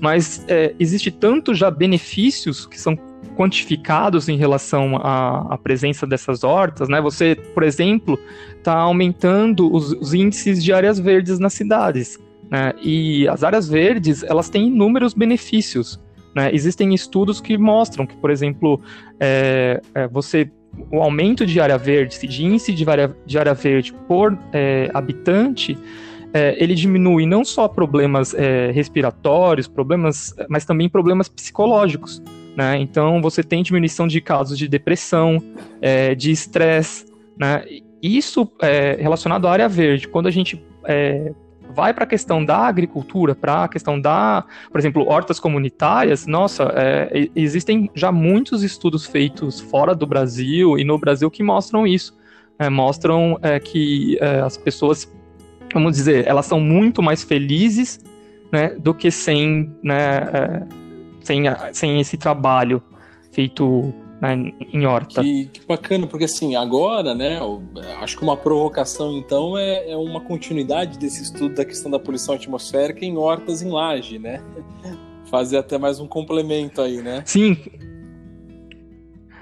mas 0.00 0.44
é, 0.48 0.74
existe 0.78 1.10
tanto 1.10 1.54
já 1.54 1.70
benefícios 1.70 2.66
que 2.66 2.78
são 2.78 2.96
quantificados 3.36 4.28
em 4.28 4.36
relação 4.36 4.96
à, 4.96 5.54
à, 5.54 5.58
presença 5.58 6.06
dessas 6.06 6.44
hortas, 6.44 6.88
né? 6.88 7.00
Você, 7.00 7.34
por 7.54 7.62
exemplo, 7.62 8.18
está 8.56 8.74
aumentando 8.74 9.72
os, 9.72 9.92
os, 9.92 10.14
índices 10.14 10.62
de 10.62 10.72
áreas 10.72 10.98
verdes 10.98 11.38
nas 11.38 11.52
cidades, 11.52 12.18
né? 12.50 12.72
E 12.82 13.26
as 13.28 13.42
áreas 13.42 13.68
verdes, 13.68 14.22
elas 14.22 14.48
têm 14.48 14.68
inúmeros 14.68 15.14
benefícios, 15.14 16.00
né? 16.34 16.50
Existem 16.52 16.94
estudos 16.94 17.40
que 17.40 17.56
mostram 17.58 18.06
que, 18.06 18.16
por 18.16 18.30
exemplo, 18.30 18.80
é, 19.18 19.80
é, 19.94 20.08
você 20.08 20.50
o 20.90 21.00
aumento 21.00 21.46
de 21.46 21.60
área 21.60 21.78
verde, 21.78 22.26
de 22.26 22.44
índice 22.44 22.72
de 22.72 22.88
área, 22.88 23.16
de 23.24 23.38
área 23.38 23.54
verde 23.54 23.92
por 24.08 24.36
é, 24.52 24.90
habitante, 24.92 25.78
é, 26.32 26.56
ele 26.58 26.74
diminui 26.74 27.26
não 27.26 27.44
só 27.44 27.68
problemas 27.68 28.34
é, 28.34 28.72
respiratórios, 28.72 29.68
problemas, 29.68 30.34
mas 30.48 30.64
também 30.64 30.88
problemas 30.88 31.28
psicológicos. 31.28 32.20
Né? 32.56 32.78
Então, 32.78 33.20
você 33.20 33.42
tem 33.42 33.62
diminuição 33.62 34.06
de 34.06 34.20
casos 34.20 34.56
de 34.58 34.68
depressão, 34.68 35.42
é, 35.80 36.14
de 36.14 36.30
estresse. 36.30 37.06
Né? 37.36 37.64
Isso 38.02 38.50
é 38.62 38.96
relacionado 39.00 39.48
à 39.48 39.52
área 39.52 39.68
verde. 39.68 40.06
Quando 40.08 40.26
a 40.26 40.30
gente 40.30 40.64
é, 40.84 41.32
vai 41.74 41.92
para 41.92 42.04
a 42.04 42.06
questão 42.06 42.44
da 42.44 42.58
agricultura, 42.58 43.34
para 43.34 43.64
a 43.64 43.68
questão 43.68 44.00
da, 44.00 44.44
por 44.70 44.78
exemplo, 44.78 45.06
hortas 45.08 45.40
comunitárias, 45.40 46.26
nossa, 46.26 46.72
é, 46.76 47.28
existem 47.34 47.90
já 47.94 48.12
muitos 48.12 48.62
estudos 48.62 49.04
feitos 49.04 49.60
fora 49.60 49.94
do 49.94 50.06
Brasil 50.06 50.78
e 50.78 50.84
no 50.84 50.96
Brasil 50.98 51.30
que 51.30 51.42
mostram 51.42 51.86
isso. 51.86 52.16
É, 52.56 52.70
mostram 52.70 53.36
é, 53.42 53.58
que 53.58 54.16
é, 54.20 54.40
as 54.40 54.56
pessoas, 54.56 55.12
vamos 55.72 55.96
dizer, 55.96 56.24
elas 56.26 56.46
são 56.46 56.60
muito 56.60 57.02
mais 57.02 57.24
felizes 57.24 57.98
né, 58.52 58.68
do 58.78 58.94
que 58.94 59.10
sem 59.10 59.74
né, 59.82 60.18
é, 60.32 60.83
sem, 61.24 61.42
sem 61.72 62.00
esse 62.00 62.16
trabalho 62.16 62.82
feito 63.32 63.92
né, 64.20 64.52
em 64.72 64.86
horta. 64.86 65.22
Que, 65.22 65.46
que, 65.46 65.66
bacana, 65.66 66.06
porque 66.06 66.24
assim, 66.24 66.54
agora, 66.54 67.14
né, 67.14 67.40
acho 68.00 68.16
que 68.16 68.22
uma 68.22 68.36
provocação 68.36 69.18
então 69.18 69.58
é, 69.58 69.90
é, 69.90 69.96
uma 69.96 70.20
continuidade 70.20 70.98
desse 70.98 71.22
estudo 71.22 71.54
da 71.56 71.64
questão 71.64 71.90
da 71.90 71.98
poluição 71.98 72.34
atmosférica 72.34 73.04
em 73.04 73.16
hortas 73.16 73.62
em 73.62 73.70
laje, 73.70 74.18
né? 74.18 74.42
Fazer 75.30 75.56
até 75.56 75.78
mais 75.78 75.98
um 75.98 76.06
complemento 76.06 76.80
aí, 76.80 77.02
né? 77.02 77.22
Sim, 77.24 77.56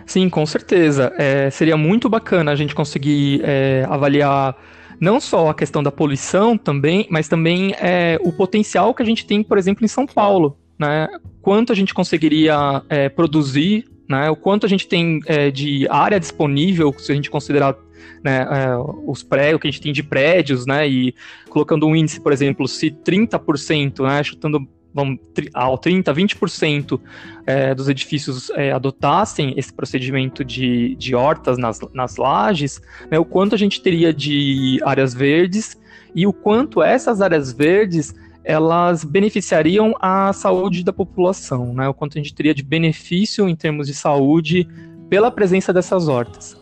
Sim, 0.07 0.29
com 0.29 0.45
certeza. 0.45 1.13
É, 1.17 1.49
seria 1.51 1.77
muito 1.77 2.09
bacana 2.09 2.51
a 2.53 2.55
gente 2.55 2.75
conseguir 2.75 3.41
é, 3.45 3.87
avaliar 3.89 4.57
não 5.01 5.21
só 5.21 5.49
a 5.49 5.55
questão 5.55 5.83
da 5.83 5.91
poluição 5.91 6.57
também, 6.57 7.07
mas 7.11 7.29
também 7.29 7.75
é, 7.81 8.19
o 8.23 8.33
potencial 8.33 8.95
que 8.95 9.03
a 9.03 9.07
gente 9.07 9.27
tem, 9.27 9.43
por 9.43 9.59
exemplo, 9.59 9.85
em 9.85 9.89
São 9.89 10.07
Paulo. 10.07 10.57
Né? 10.79 11.09
Quanto 11.43 11.73
a 11.73 11.77
gente 11.77 11.93
conseguiria 11.93 12.83
é, 12.89 13.09
produzir, 13.09 13.85
né? 14.09 14.31
o 14.31 14.37
quanto 14.37 14.65
a 14.65 14.69
gente 14.69 14.87
tem 14.87 15.21
é, 15.27 15.51
de 15.51 15.87
área 15.89 16.19
disponível, 16.19 16.95
se 16.97 17.13
a 17.13 17.15
gente 17.15 17.29
considerar 17.29 17.77
né, 18.23 18.47
é, 18.51 18.77
os 19.07 19.23
prédios, 19.23 19.61
que 19.61 19.69
a 19.69 19.71
gente 19.71 19.81
tem 19.81 19.93
de 19.93 20.03
prédios, 20.03 20.67
né, 20.67 20.89
e 20.89 21.15
colocando 21.49 21.87
um 21.87 21.95
índice, 21.95 22.21
por 22.21 22.33
exemplo, 22.33 22.67
se 22.69 22.91
30%, 22.91 24.07
né, 24.07 24.23
chutando 24.23 24.67
vamos, 24.95 25.19
ao 25.55 25.79
30%, 25.79 26.05
20% 26.05 27.01
é, 27.47 27.75
dos 27.75 27.89
edifícios 27.89 28.51
é, 28.51 28.73
adotassem 28.73 29.55
esse 29.57 29.73
procedimento 29.73 30.45
de, 30.45 30.95
de 30.97 31.15
hortas 31.15 31.57
nas, 31.59 31.81
nas 31.93 32.17
lajes, 32.17 32.81
né, 33.11 33.19
o 33.19 33.25
quanto 33.25 33.55
a 33.55 33.59
gente 33.59 33.81
teria 33.81 34.13
de 34.13 34.81
áreas 34.85 35.15
verdes 35.15 35.81
e 36.15 36.27
o 36.27 36.33
quanto 36.33 36.83
essas 36.83 37.21
áreas 37.21 37.53
verdes 37.53 38.15
elas 38.45 39.05
beneficiariam 39.05 39.95
a 40.01 40.33
saúde 40.33 40.83
da 40.83 40.93
população, 40.93 41.73
né, 41.73 41.89
o 41.89 41.95
quanto 41.95 42.19
a 42.19 42.21
gente 42.21 42.35
teria 42.35 42.55
de 42.55 42.63
benefício 42.63 43.49
em 43.49 43.55
termos 43.55 43.87
de 43.87 43.95
saúde 43.95 44.69
pela 45.09 45.31
presença 45.31 45.73
dessas 45.73 46.09
hortas. 46.09 46.57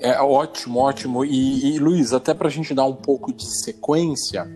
É 0.00 0.20
ótimo, 0.20 0.80
ótimo. 0.80 1.24
E, 1.24 1.76
e 1.76 1.78
Luiz, 1.78 2.12
até 2.12 2.34
para 2.34 2.48
a 2.48 2.50
gente 2.50 2.74
dar 2.74 2.84
um 2.84 2.94
pouco 2.94 3.32
de 3.32 3.44
sequência, 3.44 4.46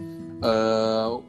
uh, 0.43 1.23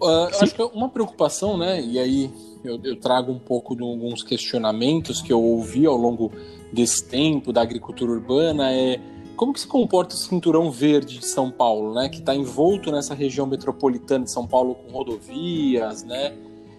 Uh, 0.00 0.28
acho 0.42 0.54
que 0.54 0.62
uma 0.62 0.90
preocupação, 0.90 1.56
né? 1.56 1.80
E 1.80 1.98
aí 1.98 2.30
eu, 2.62 2.78
eu, 2.84 2.96
trago 2.96 3.32
um 3.32 3.38
pouco 3.38 3.74
de 3.74 3.82
alguns 3.82 4.22
questionamentos 4.22 5.22
que 5.22 5.32
eu 5.32 5.42
ouvi 5.42 5.86
ao 5.86 5.96
longo 5.96 6.30
desse 6.70 7.08
tempo 7.08 7.52
da 7.52 7.62
agricultura 7.62 8.12
urbana 8.12 8.70
é 8.72 9.00
como 9.36 9.52
que 9.52 9.60
se 9.60 9.66
comporta 9.66 10.14
o 10.14 10.18
cinturão 10.18 10.70
verde 10.70 11.18
de 11.18 11.26
São 11.26 11.50
Paulo, 11.50 11.94
né? 11.94 12.08
Que 12.08 12.18
está 12.18 12.34
envolto 12.34 12.90
nessa 12.90 13.14
região 13.14 13.46
metropolitana 13.46 14.24
de 14.24 14.30
São 14.30 14.46
Paulo 14.46 14.74
com 14.74 14.90
rodovias, 14.90 16.02
né? 16.02 16.34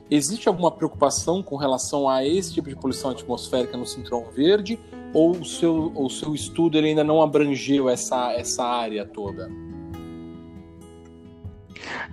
Existe 0.10 0.48
alguma 0.48 0.72
preocupação 0.72 1.44
com 1.44 1.56
relação 1.56 2.10
a 2.10 2.26
esse 2.26 2.54
tipo 2.54 2.70
de 2.70 2.76
poluição 2.76 3.12
atmosférica 3.12 3.78
no 3.78 3.86
cinturão 3.86 4.26
verde? 4.32 4.80
Ou 5.14 5.32
o 5.32 5.46
seu, 5.46 5.92
o 5.96 6.10
seu 6.10 6.34
estudo 6.34 6.78
ele 6.78 6.88
ainda 6.88 7.04
não 7.04 7.22
abrangeu 7.22 7.90
essa, 7.90 8.34
essa 8.34 8.64
área 8.64 9.06
toda? 9.06 9.50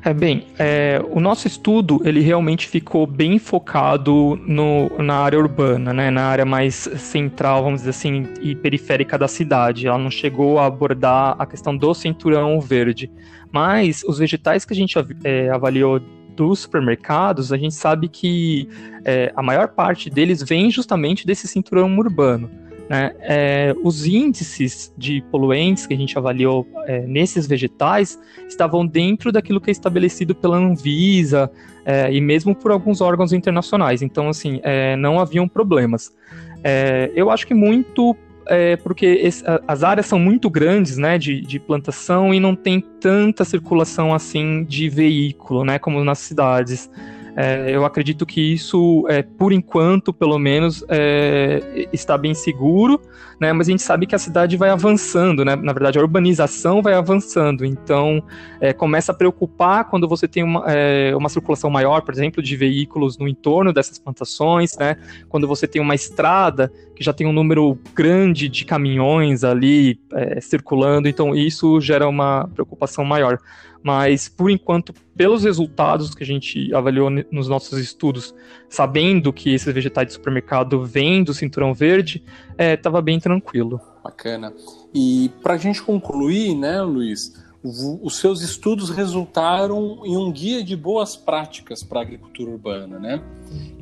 É 0.03 0.13
bem, 0.13 0.47
é, 0.59 1.03
o 1.11 1.21
nosso 1.21 1.47
estudo 1.47 2.01
ele 2.05 2.21
realmente 2.21 2.69
ficou 2.69 3.07
bem 3.07 3.39
focado 3.39 4.39
no, 4.47 4.91
na 4.99 5.17
área 5.17 5.39
urbana, 5.39 5.93
né, 5.93 6.11
na 6.11 6.25
área 6.25 6.45
mais 6.45 6.75
central, 6.75 7.65
vamos 7.65 7.81
dizer 7.81 7.91
assim, 7.91 8.29
e 8.41 8.55
periférica 8.55 9.17
da 9.17 9.27
cidade. 9.27 9.87
Ela 9.87 9.99
não 9.99 10.11
chegou 10.11 10.59
a 10.59 10.67
abordar 10.67 11.37
a 11.39 11.47
questão 11.47 11.77
do 11.77 11.95
cinturão 11.95 12.61
verde, 12.61 13.11
mas 13.51 14.03
os 14.07 14.19
vegetais 14.19 14.65
que 14.65 14.73
a 14.73 14.77
gente 14.77 14.95
é, 15.25 15.49
avaliou 15.51 16.01
dos 16.35 16.61
supermercados, 16.61 17.53
a 17.53 17.57
gente 17.57 17.75
sabe 17.75 18.09
que 18.09 18.69
é, 19.05 19.33
a 19.37 19.43
maior 19.43 19.69
parte 19.69 20.11
deles 20.11 20.43
vem 20.43 20.71
justamente 20.71 21.27
desse 21.27 21.47
cinturão 21.47 21.97
urbano. 21.97 22.51
Né? 22.89 23.13
É, 23.21 23.75
os 23.83 24.07
índices 24.07 24.93
de 24.97 25.23
poluentes 25.31 25.87
que 25.87 25.95
a 25.95 25.97
gente 25.97 26.17
avaliou 26.19 26.67
é, 26.87 27.01
nesses 27.07 27.47
vegetais 27.47 28.19
estavam 28.47 28.87
dentro 28.87 29.33
daquilo 29.33 29.61
que 29.61 29.71
é 29.71 29.73
estabelecido 29.73 30.35
pela 30.35 30.57
Anvisa 30.57 31.51
é, 31.85 32.13
e 32.13 32.21
mesmo 32.21 32.55
por 32.55 32.71
alguns 32.71 33.01
órgãos 33.01 33.33
internacionais. 33.33 34.03
Então, 34.03 34.29
assim, 34.29 34.61
é, 34.63 34.97
não 34.97 35.19
haviam 35.19 35.49
problemas. 35.49 36.13
É, 36.63 37.11
eu 37.15 37.31
acho 37.31 37.47
que 37.47 37.55
muito 37.55 38.17
é, 38.47 38.77
porque 38.77 39.07
esse, 39.07 39.43
as 39.67 39.83
áreas 39.83 40.07
são 40.07 40.19
muito 40.19 40.51
grandes, 40.51 40.99
né, 40.99 41.17
de, 41.17 41.41
de, 41.41 41.59
plantação 41.59 42.33
e 42.35 42.39
não 42.39 42.55
tem 42.55 42.81
tanta 43.01 43.45
circulação 43.45 44.13
assim 44.13 44.65
de 44.65 44.89
veículo, 44.89 45.65
né, 45.65 45.79
como 45.79 46.03
nas 46.05 46.19
cidades. 46.19 46.91
É, 47.37 47.75
eu 47.75 47.85
acredito 47.85 48.25
que 48.25 48.41
isso, 48.41 49.05
é, 49.09 49.23
por 49.23 49.53
enquanto, 49.53 50.13
pelo 50.13 50.39
menos, 50.39 50.85
é, 50.89 51.89
está 51.93 52.17
bem 52.17 52.33
seguro, 52.33 53.01
né? 53.41 53.53
Mas 53.53 53.69
a 53.69 53.71
gente 53.73 53.83
sabe 53.83 54.07
que 54.07 54.15
a 54.15 54.19
cidade 54.19 54.57
vai 54.57 54.71
avançando, 54.71 55.45
né? 55.45 55.57
Na 55.57 55.73
verdade, 55.73 55.99
a 55.99 56.03
urbanização 56.03 56.81
vai 56.81 56.95
avançando, 56.95 57.65
então 57.65 58.23
é, 58.61 58.73
começa 58.73 59.11
a 59.11 59.15
preocupar 59.15 59.87
quando 59.87 60.07
você 60.07 60.29
tem 60.29 60.45
uma, 60.45 60.65
é, 60.69 61.15
uma 61.17 61.29
circulação 61.29 61.69
maior, 61.71 62.03
por 62.03 62.15
exemplo, 62.15 62.43
de 62.43 62.57
veículos 62.57 63.19
no 63.19 63.27
entorno 63.27 63.73
dessas 63.73 63.99
plantações, 63.99 64.77
né? 64.79 64.97
Quando 65.29 65.49
você 65.49 65.67
tem 65.67 65.83
uma 65.83 65.95
estrada 65.95 66.73
que 66.95 67.03
já 67.03 67.13
tem 67.13 67.27
um 67.27 67.33
número 67.33 67.77
grande 67.95 68.49
de 68.49 68.65
caminhões 68.65 69.43
ali 69.43 69.99
é, 70.13 70.41
circulando, 70.41 71.09
então 71.09 71.35
isso 71.35 71.81
gera 71.81 72.09
uma 72.09 72.49
preocupação 72.55 73.05
maior 73.05 73.39
mas 73.85 74.31
por 74.31 74.51
enquanto, 74.51 74.95
pelos 75.15 75.45
resultados 75.45 76.15
que 76.15 76.25
a 76.25 76.27
gente 76.27 76.75
avaliou 76.75 77.11
nos 77.31 77.47
nossos 77.49 77.79
estudos, 77.79 78.35
sabendo 78.67 79.31
que 79.31 79.53
esses 79.53 79.73
vegetais 79.73 80.07
de 80.07 80.15
supermercado 80.15 80.83
vêm 80.83 81.23
do 81.23 81.35
cinturão 81.35 81.75
verde, 81.75 82.25
estava 82.59 82.99
é, 82.99 83.03
bem 83.03 83.21
tranquilo. 83.21 83.79
Bacana. 84.03 84.55
E 84.95 85.31
para 85.43 85.53
a 85.53 85.59
gente 85.59 85.83
concluir, 85.83 86.55
né, 86.55 86.81
Luiz, 86.81 87.35
os 87.63 88.17
seus 88.17 88.41
estudos 88.41 88.89
resultaram 88.89 90.01
em 90.05 90.17
um 90.17 90.33
guia 90.33 90.65
de 90.65 90.75
boas 90.75 91.15
práticas 91.15 91.83
para 91.83 92.01
a 92.01 92.03
agricultura 92.03 92.51
urbana, 92.51 92.99
né? 92.99 93.23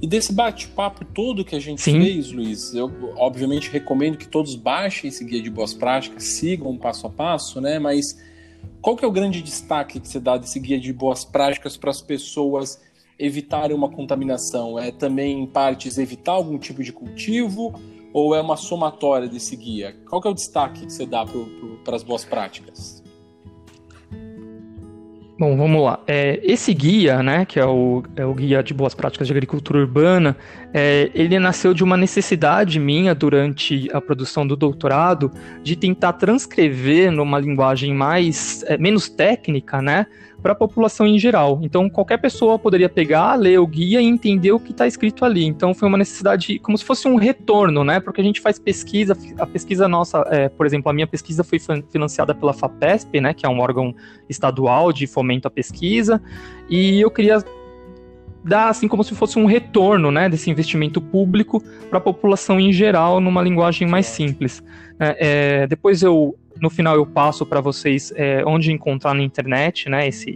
E 0.01 0.07
desse 0.07 0.33
bate-papo 0.33 1.05
todo 1.05 1.45
que 1.45 1.55
a 1.55 1.61
gente 1.61 1.81
Sim. 1.81 2.01
fez, 2.01 2.33
Luiz, 2.33 2.75
eu 2.75 2.93
obviamente 3.17 3.71
recomendo 3.71 4.17
que 4.17 4.27
todos 4.27 4.57
baixem 4.57 5.09
esse 5.09 5.25
guia 5.25 5.43
de 5.43 5.51
boas 5.51 5.75
práticas, 5.75 6.25
sigam 6.25 6.77
passo 6.77 7.07
a 7.07 7.11
passo, 7.11 7.61
né? 7.61 7.79
Mas 7.79 8.17
qual 8.81 8.97
que 8.97 9.05
é 9.05 9.09
o 9.09 9.13
grande 9.13 9.43
destaque 9.43 10.01
que 10.01 10.09
você 10.09 10.19
dá 10.19 10.37
desse 10.37 10.59
guia 10.59 10.79
de 10.79 10.93
boas 10.93 11.25
práticas 11.25 11.77
para 11.77 11.91
as 11.91 12.01
pessoas 12.01 12.81
evitarem 13.19 13.77
uma 13.77 13.89
contaminação? 13.89 14.79
É 14.79 14.91
também, 14.91 15.41
em 15.41 15.47
partes, 15.47 15.99
evitar 15.99 16.33
algum 16.33 16.59
tipo 16.59 16.83
de 16.83 16.93
cultivo 16.93 17.73
ou 18.13 18.35
é 18.35 18.41
uma 18.41 18.57
somatória 18.57 19.29
desse 19.29 19.57
guia? 19.57 19.97
Qual 20.09 20.21
que 20.21 20.29
é 20.29 20.31
o 20.31 20.35
destaque 20.35 20.87
que 20.87 20.93
você 20.93 21.07
dá 21.07 21.25
para 21.85 21.97
as 21.97 22.03
boas 22.03 22.25
práticas? 22.25 23.02
Bom, 25.43 25.57
vamos 25.57 25.83
lá. 25.83 25.99
É, 26.07 26.39
esse 26.45 26.73
guia, 26.73 27.21
né, 27.21 27.45
que 27.45 27.59
é 27.59 27.67
o, 27.67 28.05
é 28.15 28.25
o 28.25 28.33
Guia 28.33 28.63
de 28.63 28.73
Boas 28.73 28.95
Práticas 28.95 29.27
de 29.27 29.33
Agricultura 29.33 29.81
Urbana, 29.81 30.37
é, 30.73 31.11
ele 31.13 31.37
nasceu 31.41 31.75
de 31.75 31.83
uma 31.83 31.97
necessidade 31.97 32.79
minha 32.79 33.13
durante 33.13 33.89
a 33.93 34.01
produção 34.01 34.47
do 34.47 34.55
doutorado 34.55 35.33
de 35.61 35.75
tentar 35.75 36.13
transcrever 36.13 37.11
numa 37.11 37.41
linguagem 37.41 37.93
mais 37.93 38.63
é, 38.69 38.79
menos 38.79 39.09
técnica, 39.09 39.83
né, 39.83 40.07
para 40.43 40.53
a 40.53 40.55
população 40.55 41.07
em 41.07 41.19
geral. 41.19 41.61
Então, 41.63 41.89
qualquer 41.89 42.19
pessoa 42.19 42.59
poderia 42.59 42.89
pegar, 42.89 43.37
ler 43.37 43.59
o 43.59 43.67
guia 43.67 44.01
e 44.01 44.05
entender 44.05 44.51
o 44.53 44.59
que 44.59 44.73
está 44.73 44.87
escrito 44.87 45.25
ali. 45.25 45.45
Então, 45.45 45.73
foi 45.73 45.89
uma 45.89 45.97
necessidade, 45.97 46.59
como 46.59 46.77
se 46.77 46.85
fosse 46.85 47.07
um 47.07 47.17
retorno, 47.17 47.85
né? 47.85 48.01
Porque 48.01 48.21
a 48.21 48.25
gente 48.25 48.41
faz 48.41 48.59
pesquisa, 48.59 49.17
a 49.39 49.47
pesquisa 49.47 49.87
nossa, 49.87 50.25
é, 50.29 50.49
por 50.49 50.67
exemplo, 50.67 50.91
a 50.91 50.93
minha 50.93 51.07
pesquisa 51.07 51.45
foi 51.45 51.61
financiada 51.91 52.35
pela 52.35 52.53
FAPESP, 52.53 53.21
né? 53.21 53.33
Que 53.33 53.47
é 53.47 53.49
um 53.49 53.61
órgão 53.61 53.95
estadual 54.29 54.93
de 54.93 55.07
fomento 55.07 55.47
à 55.47 55.51
pesquisa, 55.51 56.21
e 56.69 57.01
eu 57.01 57.11
queria 57.11 57.39
dar 58.45 58.69
assim 58.69 58.89
como 58.89 59.05
se 59.05 59.15
fosse 59.15 59.39
um 59.39 59.45
retorno 59.45 60.11
né, 60.11 60.29
desse 60.29 60.51
investimento 60.51 61.01
público 61.01 61.63
para 61.89 61.99
a 61.99 62.01
população 62.01 62.59
em 62.59 62.73
geral 62.73 63.21
numa 63.21 63.41
linguagem 63.41 63.87
mais 63.87 64.07
simples. 64.07 64.63
É, 64.99 65.63
é, 65.63 65.67
depois 65.67 66.03
eu 66.03 66.37
no 66.63 66.71
final 66.71 66.95
eu 66.95 67.05
passo 67.05 67.45
para 67.45 67.61
vocês 67.61 68.13
é, 68.15 68.45
onde 68.47 68.71
encontrar 68.71 69.13
na 69.15 69.23
internet, 69.23 69.89
né? 69.89 70.07
Esse, 70.07 70.33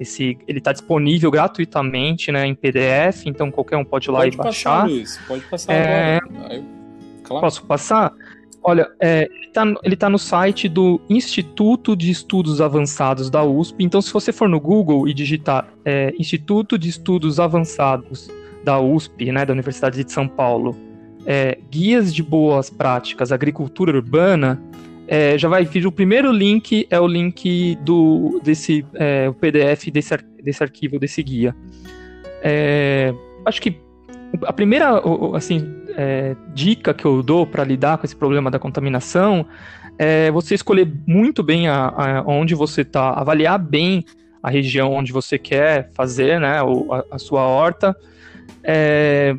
esse, 0.00 0.38
ele 0.48 0.58
está 0.58 0.72
disponível 0.72 1.30
gratuitamente, 1.30 2.32
né? 2.32 2.46
Em 2.46 2.54
PDF, 2.54 3.26
então 3.26 3.50
qualquer 3.50 3.76
um 3.76 3.84
pode 3.84 4.08
ir 4.08 4.10
lá 4.10 4.20
pode 4.20 4.34
e 4.34 4.38
baixar. 4.38 4.70
Passar, 4.70 4.88
Luiz, 4.88 5.20
pode 5.28 5.44
passar 5.44 5.72
é, 5.74 6.16
agora. 6.16 6.64
Claro. 7.22 7.40
Posso 7.42 7.66
passar? 7.66 8.14
Olha, 8.62 8.90
é, 8.98 9.28
ele 9.84 9.94
está 9.94 10.06
tá 10.06 10.08
no 10.08 10.18
site 10.18 10.70
do 10.70 11.00
Instituto 11.08 11.94
de 11.94 12.10
Estudos 12.10 12.62
Avançados 12.62 13.28
da 13.28 13.44
USP. 13.44 13.84
Então, 13.84 14.00
se 14.00 14.10
você 14.10 14.32
for 14.32 14.48
no 14.48 14.58
Google 14.58 15.06
e 15.06 15.12
digitar 15.12 15.68
é, 15.84 16.14
Instituto 16.18 16.78
de 16.78 16.88
Estudos 16.88 17.38
Avançados 17.38 18.30
da 18.64 18.80
USP, 18.80 19.30
né, 19.30 19.44
da 19.44 19.52
Universidade 19.52 20.02
de 20.02 20.10
São 20.10 20.26
Paulo, 20.26 20.74
é, 21.26 21.58
guias 21.70 22.14
de 22.14 22.22
boas 22.22 22.70
práticas 22.70 23.30
agricultura 23.30 23.94
urbana, 23.94 24.60
é, 25.08 25.38
já 25.38 25.48
vai 25.48 25.64
vir 25.64 25.86
o 25.86 25.90
primeiro 25.90 26.30
link 26.30 26.86
é 26.90 27.00
o 27.00 27.06
link 27.06 27.76
do 27.76 28.40
desse 28.44 28.84
é, 28.94 29.26
o 29.26 29.32
PDF 29.32 29.90
desse, 29.90 30.14
desse 30.44 30.62
arquivo 30.62 30.98
desse 30.98 31.22
guia. 31.22 31.56
É, 32.42 33.14
acho 33.46 33.60
que 33.62 33.80
a 34.44 34.52
primeira 34.52 35.02
assim 35.34 35.66
é, 35.96 36.36
dica 36.52 36.92
que 36.92 37.06
eu 37.06 37.22
dou 37.22 37.46
para 37.46 37.64
lidar 37.64 37.96
com 37.96 38.04
esse 38.04 38.14
problema 38.14 38.50
da 38.50 38.58
contaminação 38.58 39.46
é 39.98 40.30
você 40.30 40.54
escolher 40.54 40.86
muito 41.06 41.42
bem 41.42 41.68
a, 41.68 41.88
a 41.88 42.22
onde 42.26 42.54
você 42.54 42.82
está, 42.82 43.10
avaliar 43.14 43.58
bem 43.58 44.04
a 44.42 44.50
região 44.50 44.92
onde 44.92 45.10
você 45.10 45.38
quer 45.38 45.90
fazer 45.94 46.38
né, 46.38 46.60
a, 46.60 47.04
a 47.14 47.18
sua 47.18 47.42
horta. 47.42 47.96
É, 48.62 49.34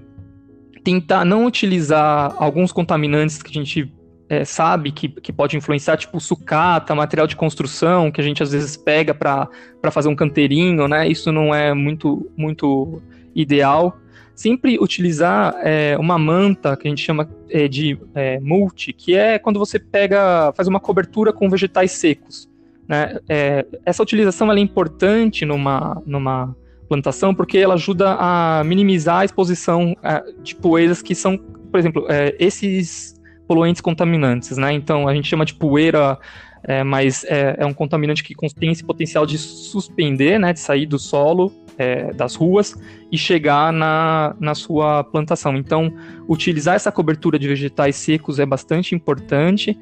tentar 0.84 1.24
não 1.24 1.46
utilizar 1.46 2.34
alguns 2.38 2.72
contaminantes 2.72 3.42
que 3.42 3.52
a 3.52 3.54
gente 3.54 3.94
é, 4.30 4.46
sabe 4.46 4.92
que, 4.92 5.10
que 5.10 5.34
pode 5.34 5.58
influenciar, 5.58 5.98
tipo 5.98 6.20
sucata, 6.20 6.94
material 6.94 7.26
de 7.26 7.36
construção, 7.36 8.12
que 8.12 8.22
a 8.22 8.24
gente 8.24 8.44
às 8.44 8.52
vezes 8.52 8.78
pega 8.78 9.14
para 9.14 9.50
fazer 9.92 10.08
um 10.08 10.16
canteirinho, 10.16 10.88
né? 10.88 11.08
Isso 11.08 11.32
não 11.32 11.54
é 11.54 11.74
muito, 11.74 12.32
muito 12.38 13.02
ideal 13.36 14.00
sempre 14.40 14.80
utilizar 14.80 15.54
é, 15.62 15.98
uma 15.98 16.18
manta 16.18 16.78
que 16.78 16.88
a 16.88 16.90
gente 16.90 17.04
chama 17.04 17.30
é, 17.50 17.68
de 17.68 18.00
é, 18.16 18.40
multi, 18.40 18.94
que 18.94 19.14
é 19.14 19.38
quando 19.38 19.60
você 19.60 19.78
pega, 19.78 20.54
faz 20.56 20.66
uma 20.66 20.80
cobertura 20.80 21.34
com 21.34 21.50
vegetais 21.50 21.92
secos. 21.92 22.50
Né? 22.88 23.20
É, 23.28 23.66
essa 23.86 24.02
utilização 24.02 24.50
é 24.50 24.58
importante 24.58 25.44
numa, 25.44 26.02
numa 26.06 26.56
plantação 26.88 27.36
porque 27.36 27.58
ela 27.58 27.74
ajuda 27.74 28.16
a 28.18 28.64
minimizar 28.64 29.20
a 29.20 29.26
exposição 29.26 29.94
é, 30.02 30.24
de 30.42 30.56
poeiras 30.56 31.02
que 31.02 31.14
são, 31.14 31.38
por 31.38 31.78
exemplo, 31.78 32.08
esses 32.40 33.19
poluentes 33.50 33.82
contaminantes. 33.82 34.56
Né? 34.58 34.72
Então 34.74 35.08
a 35.08 35.16
gente 35.16 35.28
chama 35.28 35.44
de 35.44 35.56
poeira 35.56 36.20
é, 36.64 36.84
mas 36.84 37.24
é, 37.24 37.56
é, 37.58 37.66
um 37.66 37.74
contaminante 37.74 38.24
que 38.24 38.36
tem 38.54 38.72
esse 38.72 38.84
potencial 38.84 39.26
de 39.26 39.38
suspender, 39.38 40.40
né, 40.40 40.54
de 40.54 40.60
sair 40.60 40.86
do 40.86 41.00
solo, 41.00 41.52
é, 41.78 42.12
das 42.14 42.36
ruas 42.36 42.76
e 43.12 43.18
chegar 43.18 43.72
na, 43.72 44.36
na 44.40 44.54
sua 44.54 45.04
plantação. 45.04 45.56
Então, 45.56 45.92
utilizar 46.28 46.76
essa 46.76 46.92
cobertura 46.92 47.40
de 47.40 47.48
vegetais 47.48 47.96
secos 47.96 48.40
é 48.40 48.46
bastante 48.46 48.94
importante. 48.94 49.80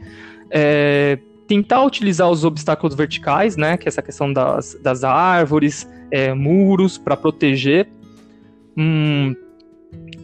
É, 0.51 1.17
tentar 1.47 1.83
utilizar 1.83 2.29
os 2.29 2.43
obstáculos 2.43 2.95
verticais, 2.95 3.57
né, 3.57 3.75
que 3.75 3.87
é 3.87 3.89
essa 3.89 4.01
questão 4.01 4.31
das, 4.31 4.77
das 4.81 5.03
árvores, 5.03 5.89
é, 6.11 6.33
muros 6.33 6.97
para 6.97 7.17
proteger. 7.17 7.89
Hum, 8.77 9.35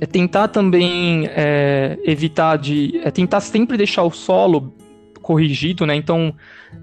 é 0.03 0.05
tentar 0.05 0.49
também 0.49 1.29
é, 1.29 1.97
evitar 2.03 2.57
de. 2.57 2.99
É 3.05 3.09
tentar 3.09 3.39
sempre 3.39 3.77
deixar 3.77 4.03
o 4.03 4.11
solo 4.11 4.73
corrigido, 5.21 5.85
né? 5.85 5.95
Então, 5.95 6.35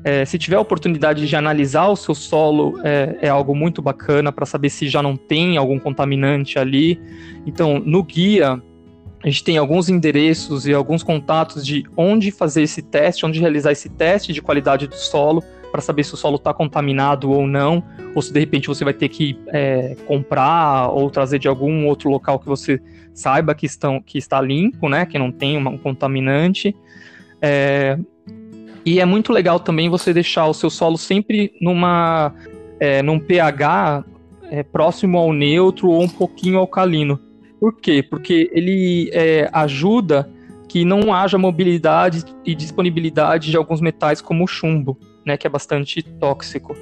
é, 0.02 0.24
se 0.24 0.38
tiver 0.38 0.56
a 0.56 0.60
oportunidade 0.60 1.28
de 1.28 1.36
analisar 1.36 1.88
o 1.88 1.96
seu 1.96 2.14
solo, 2.14 2.80
é, 2.82 3.18
é 3.20 3.28
algo 3.28 3.54
muito 3.54 3.82
bacana 3.82 4.32
para 4.32 4.46
saber 4.46 4.70
se 4.70 4.88
já 4.88 5.02
não 5.02 5.18
tem 5.18 5.58
algum 5.58 5.78
contaminante 5.78 6.58
ali. 6.58 6.98
Então, 7.46 7.78
no 7.84 8.02
guia, 8.02 8.62
a 9.22 9.28
gente 9.28 9.44
tem 9.44 9.58
alguns 9.58 9.90
endereços 9.90 10.66
e 10.66 10.72
alguns 10.72 11.02
contatos 11.02 11.62
de 11.62 11.84
onde 11.94 12.30
fazer 12.30 12.62
esse 12.62 12.80
teste, 12.80 13.26
onde 13.26 13.38
realizar 13.38 13.70
esse 13.70 13.90
teste 13.90 14.32
de 14.32 14.40
qualidade 14.40 14.86
do 14.86 14.96
solo, 14.96 15.44
para 15.70 15.80
saber 15.80 16.04
se 16.04 16.14
o 16.14 16.16
solo 16.16 16.36
está 16.36 16.52
contaminado 16.52 17.30
ou 17.30 17.46
não, 17.46 17.82
ou 18.14 18.22
se 18.22 18.32
de 18.32 18.40
repente 18.40 18.68
você 18.68 18.84
vai 18.84 18.92
ter 18.92 19.08
que 19.08 19.38
é, 19.48 19.96
comprar 20.06 20.88
ou 20.88 21.10
trazer 21.10 21.38
de 21.38 21.48
algum 21.48 21.86
outro 21.86 22.10
local 22.10 22.38
que 22.38 22.46
você 22.46 22.80
saiba 23.14 23.54
que, 23.54 23.66
estão, 23.66 24.00
que 24.00 24.18
está 24.18 24.40
limpo, 24.40 24.88
né, 24.88 25.06
que 25.06 25.18
não 25.18 25.30
tem 25.30 25.56
um 25.56 25.78
contaminante. 25.78 26.74
É, 27.40 27.98
e 28.84 29.00
é 29.00 29.04
muito 29.04 29.32
legal 29.32 29.60
também 29.60 29.88
você 29.88 30.12
deixar 30.12 30.46
o 30.46 30.54
seu 30.54 30.70
solo 30.70 30.96
sempre 30.96 31.52
numa, 31.60 32.34
é, 32.78 33.02
num 33.02 33.18
pH 33.18 34.04
é, 34.50 34.62
próximo 34.62 35.18
ao 35.18 35.32
neutro 35.32 35.88
ou 35.88 36.02
um 36.02 36.08
pouquinho 36.08 36.58
alcalino. 36.58 37.20
Por 37.60 37.76
quê? 37.76 38.02
Porque 38.02 38.50
ele 38.52 39.10
é, 39.12 39.48
ajuda 39.52 40.28
que 40.66 40.84
não 40.84 41.12
haja 41.12 41.36
mobilidade 41.36 42.24
e 42.44 42.54
disponibilidade 42.54 43.50
de 43.50 43.56
alguns 43.56 43.80
metais 43.80 44.20
como 44.20 44.44
o 44.44 44.46
chumbo, 44.46 44.96
né, 45.30 45.36
que 45.36 45.46
é 45.46 45.50
bastante 45.50 46.02
tóxico. 46.02 46.76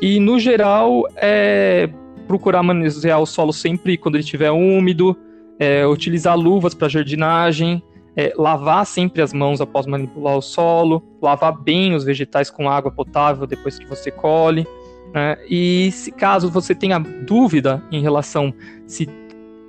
E 0.00 0.18
no 0.20 0.38
geral, 0.38 1.04
é 1.16 1.88
procurar 2.26 2.62
manusear 2.62 3.20
o 3.20 3.26
solo 3.26 3.52
sempre 3.52 3.96
quando 3.96 4.16
ele 4.16 4.24
estiver 4.24 4.50
úmido, 4.50 5.16
é, 5.58 5.86
utilizar 5.86 6.36
luvas 6.36 6.74
para 6.74 6.88
jardinagem, 6.88 7.80
é, 8.16 8.32
lavar 8.36 8.84
sempre 8.84 9.22
as 9.22 9.32
mãos 9.32 9.60
após 9.60 9.86
manipular 9.86 10.36
o 10.36 10.42
solo, 10.42 11.02
lavar 11.22 11.52
bem 11.62 11.94
os 11.94 12.02
vegetais 12.02 12.50
com 12.50 12.68
água 12.68 12.90
potável 12.90 13.46
depois 13.46 13.78
que 13.78 13.86
você 13.86 14.10
colhe. 14.10 14.66
Né? 15.14 15.36
E 15.48 15.90
se 15.92 16.10
caso 16.10 16.50
você 16.50 16.74
tenha 16.74 16.98
dúvida 16.98 17.82
em 17.92 18.00
relação 18.00 18.52
se 18.86 19.06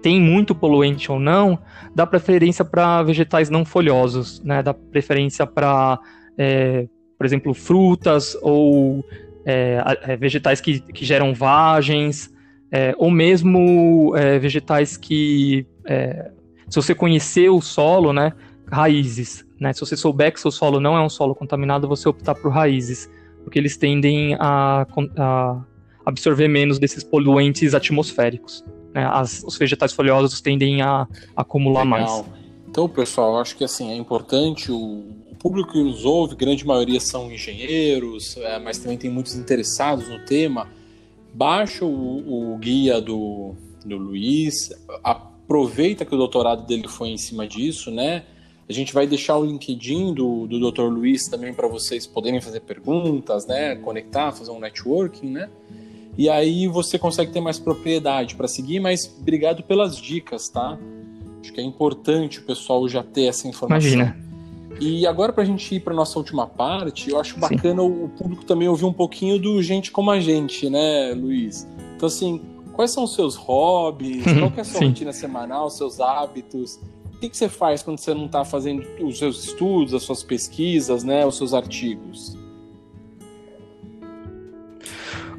tem 0.01 0.19
muito 0.19 0.55
poluente 0.55 1.11
ou 1.11 1.19
não, 1.19 1.59
dá 1.93 2.07
preferência 2.07 2.65
para 2.65 3.03
vegetais 3.03 3.49
não 3.49 3.63
folhosos, 3.63 4.41
né? 4.43 4.63
dá 4.63 4.73
preferência 4.73 5.45
para, 5.45 5.99
é, 6.37 6.87
por 7.17 7.25
exemplo, 7.25 7.53
frutas 7.53 8.37
ou 8.41 9.03
é, 9.45 9.81
é, 10.03 10.17
vegetais 10.17 10.61
que, 10.61 10.79
que 10.79 11.05
geram 11.05 11.33
vagens, 11.33 12.33
é, 12.71 12.93
ou 12.97 13.09
mesmo 13.09 14.13
é, 14.15 14.37
vegetais 14.37 14.97
que 14.97 15.65
é, 15.85 16.31
se 16.69 16.75
você 16.75 16.93
conhecer 16.93 17.49
o 17.49 17.61
solo, 17.61 18.11
né, 18.11 18.33
raízes, 18.69 19.45
né? 19.59 19.73
Se 19.73 19.79
você 19.79 19.95
souber 19.95 20.33
que 20.33 20.39
seu 20.39 20.51
solo 20.51 20.79
não 20.79 20.97
é 20.97 21.01
um 21.01 21.09
solo 21.09 21.33
contaminado, 21.33 21.87
você 21.87 22.07
optar 22.07 22.35
por 22.35 22.51
raízes, 22.51 23.09
porque 23.43 23.57
eles 23.57 23.77
tendem 23.77 24.35
a, 24.35 24.85
a 25.17 25.61
absorver 26.05 26.47
menos 26.47 26.77
desses 26.77 27.03
poluentes 27.03 27.73
atmosféricos. 27.73 28.63
Né? 28.93 29.05
As, 29.05 29.43
os 29.43 29.57
vegetais 29.57 29.93
folhosos 29.93 30.41
tendem 30.41 30.81
a, 30.81 31.07
a 31.35 31.41
acumular 31.41 31.83
Legal. 31.83 31.99
mais. 31.99 32.25
Então, 32.67 32.87
pessoal, 32.87 33.39
acho 33.39 33.55
que 33.55 33.63
assim 33.63 33.91
é 33.91 33.95
importante 33.95 34.71
o, 34.71 34.75
o 34.75 35.16
público 35.37 35.71
que 35.71 35.83
nos 35.83 36.03
ouve, 36.03 36.35
grande 36.35 36.65
maioria 36.65 36.99
são 36.99 37.31
engenheiros, 37.31 38.35
é, 38.37 38.59
mas 38.59 38.77
também 38.77 38.97
tem 38.97 39.09
muitos 39.09 39.35
interessados 39.35 40.09
no 40.09 40.25
tema. 40.25 40.67
Baixa 41.33 41.85
o, 41.85 42.53
o 42.53 42.57
guia 42.57 42.99
do, 42.99 43.55
do 43.85 43.97
Luiz, 43.97 44.71
aproveita 45.03 46.03
que 46.03 46.13
o 46.13 46.17
doutorado 46.17 46.65
dele 46.65 46.87
foi 46.87 47.09
em 47.09 47.17
cima 47.17 47.47
disso, 47.47 47.91
né? 47.91 48.23
A 48.69 48.73
gente 48.73 48.93
vai 48.93 49.07
deixar 49.07 49.37
o 49.37 49.45
LinkedIn 49.45 50.13
do, 50.13 50.45
do 50.45 50.71
Dr. 50.71 50.83
Luiz 50.83 51.29
também 51.29 51.53
para 51.53 51.67
vocês 51.67 52.05
poderem 52.05 52.41
fazer 52.41 52.59
perguntas, 52.61 53.47
né? 53.47 53.75
Conectar, 53.77 54.33
fazer 54.33 54.51
um 54.51 54.59
networking, 54.59 55.29
né? 55.29 55.49
E 56.17 56.27
aí 56.29 56.67
você 56.67 56.97
consegue 56.99 57.31
ter 57.31 57.39
mais 57.39 57.59
propriedade 57.59 58.35
para 58.35 58.47
seguir, 58.47 58.79
mas 58.79 59.09
obrigado 59.19 59.63
pelas 59.63 59.95
dicas, 59.95 60.49
tá? 60.49 60.77
Acho 61.39 61.53
que 61.53 61.61
é 61.61 61.63
importante 61.63 62.39
o 62.39 62.43
pessoal 62.43 62.89
já 62.89 63.03
ter 63.03 63.25
essa 63.25 63.47
informação. 63.47 63.89
Imagina. 63.89 64.26
E 64.79 65.07
agora, 65.07 65.33
para 65.33 65.43
a 65.43 65.45
gente 65.45 65.75
ir 65.75 65.79
para 65.79 65.93
nossa 65.93 66.19
última 66.19 66.45
parte, 66.45 67.09
eu 67.09 67.19
acho 67.19 67.39
bacana 67.39 67.81
Sim. 67.81 68.03
o 68.03 68.09
público 68.09 68.45
também 68.45 68.67
ouvir 68.67 68.85
um 68.85 68.93
pouquinho 68.93 69.39
do 69.39 69.61
gente 69.63 69.91
como 69.91 70.11
a 70.11 70.19
gente, 70.19 70.69
né, 70.69 71.13
Luiz? 71.13 71.67
Então, 71.95 72.07
assim, 72.07 72.41
Quais 72.77 72.91
são 72.91 73.05
os 73.05 73.15
seus 73.15 73.35
hobbies? 73.35 74.23
Qual 74.23 74.53
é 74.55 74.61
a 74.61 74.63
sua 74.63 74.81
rotina 74.81 75.11
semanal, 75.11 75.67
seus 75.71 75.99
hábitos? 75.99 76.79
O 77.15 77.19
que, 77.19 77.27
que 77.27 77.35
você 77.35 77.49
faz 77.49 77.81
quando 77.81 77.97
você 77.97 78.13
não 78.13 78.27
está 78.27 78.45
fazendo 78.45 78.87
os 79.03 79.17
seus 79.17 79.45
estudos, 79.45 79.95
as 79.95 80.03
suas 80.03 80.21
pesquisas, 80.21 81.03
né, 81.03 81.25
os 81.25 81.35
seus 81.35 81.55
artigos? 81.55 82.37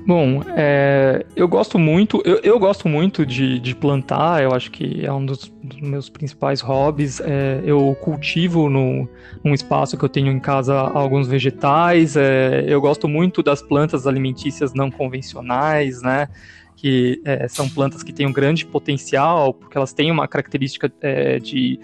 Bom, 0.08 0.40
é, 0.56 1.26
eu 1.36 1.46
gosto 1.46 1.78
muito, 1.78 2.22
eu, 2.24 2.36
eu 2.36 2.58
gosto 2.58 2.88
muito 2.88 3.26
de, 3.26 3.60
de, 3.60 3.74
plantar, 3.74 4.42
eu 4.42 4.54
acho 4.54 4.70
que 4.70 5.04
é 5.04 5.12
um 5.12 5.22
dos, 5.22 5.52
dos 5.62 5.82
meus 5.82 6.08
principais 6.08 6.62
hobbies. 6.62 7.20
É, 7.20 7.60
eu 7.62 7.94
cultivo 8.00 8.70
no, 8.70 9.06
num 9.44 9.52
espaço 9.52 9.98
que 9.98 10.04
eu 10.06 10.08
tenho 10.08 10.32
em 10.32 10.40
casa 10.40 10.74
alguns 10.74 11.28
vegetais, 11.28 12.16
é, 12.16 12.64
eu 12.66 12.80
gosto 12.80 13.06
muito 13.06 13.42
das 13.42 13.60
plantas 13.60 14.06
alimentícias 14.06 14.72
não 14.72 14.90
convencionais, 14.90 16.00
né? 16.00 16.26
que 16.74 17.20
é, 17.22 17.46
são 17.46 17.68
plantas 17.68 18.02
que 18.02 18.10
têm 18.10 18.26
um 18.26 18.32
grande 18.32 18.64
potencial, 18.64 19.52
porque 19.52 19.76
elas 19.76 19.92
têm 19.92 20.10
uma 20.10 20.26
característica 20.26 20.90
é, 21.02 21.38
de 21.38 21.78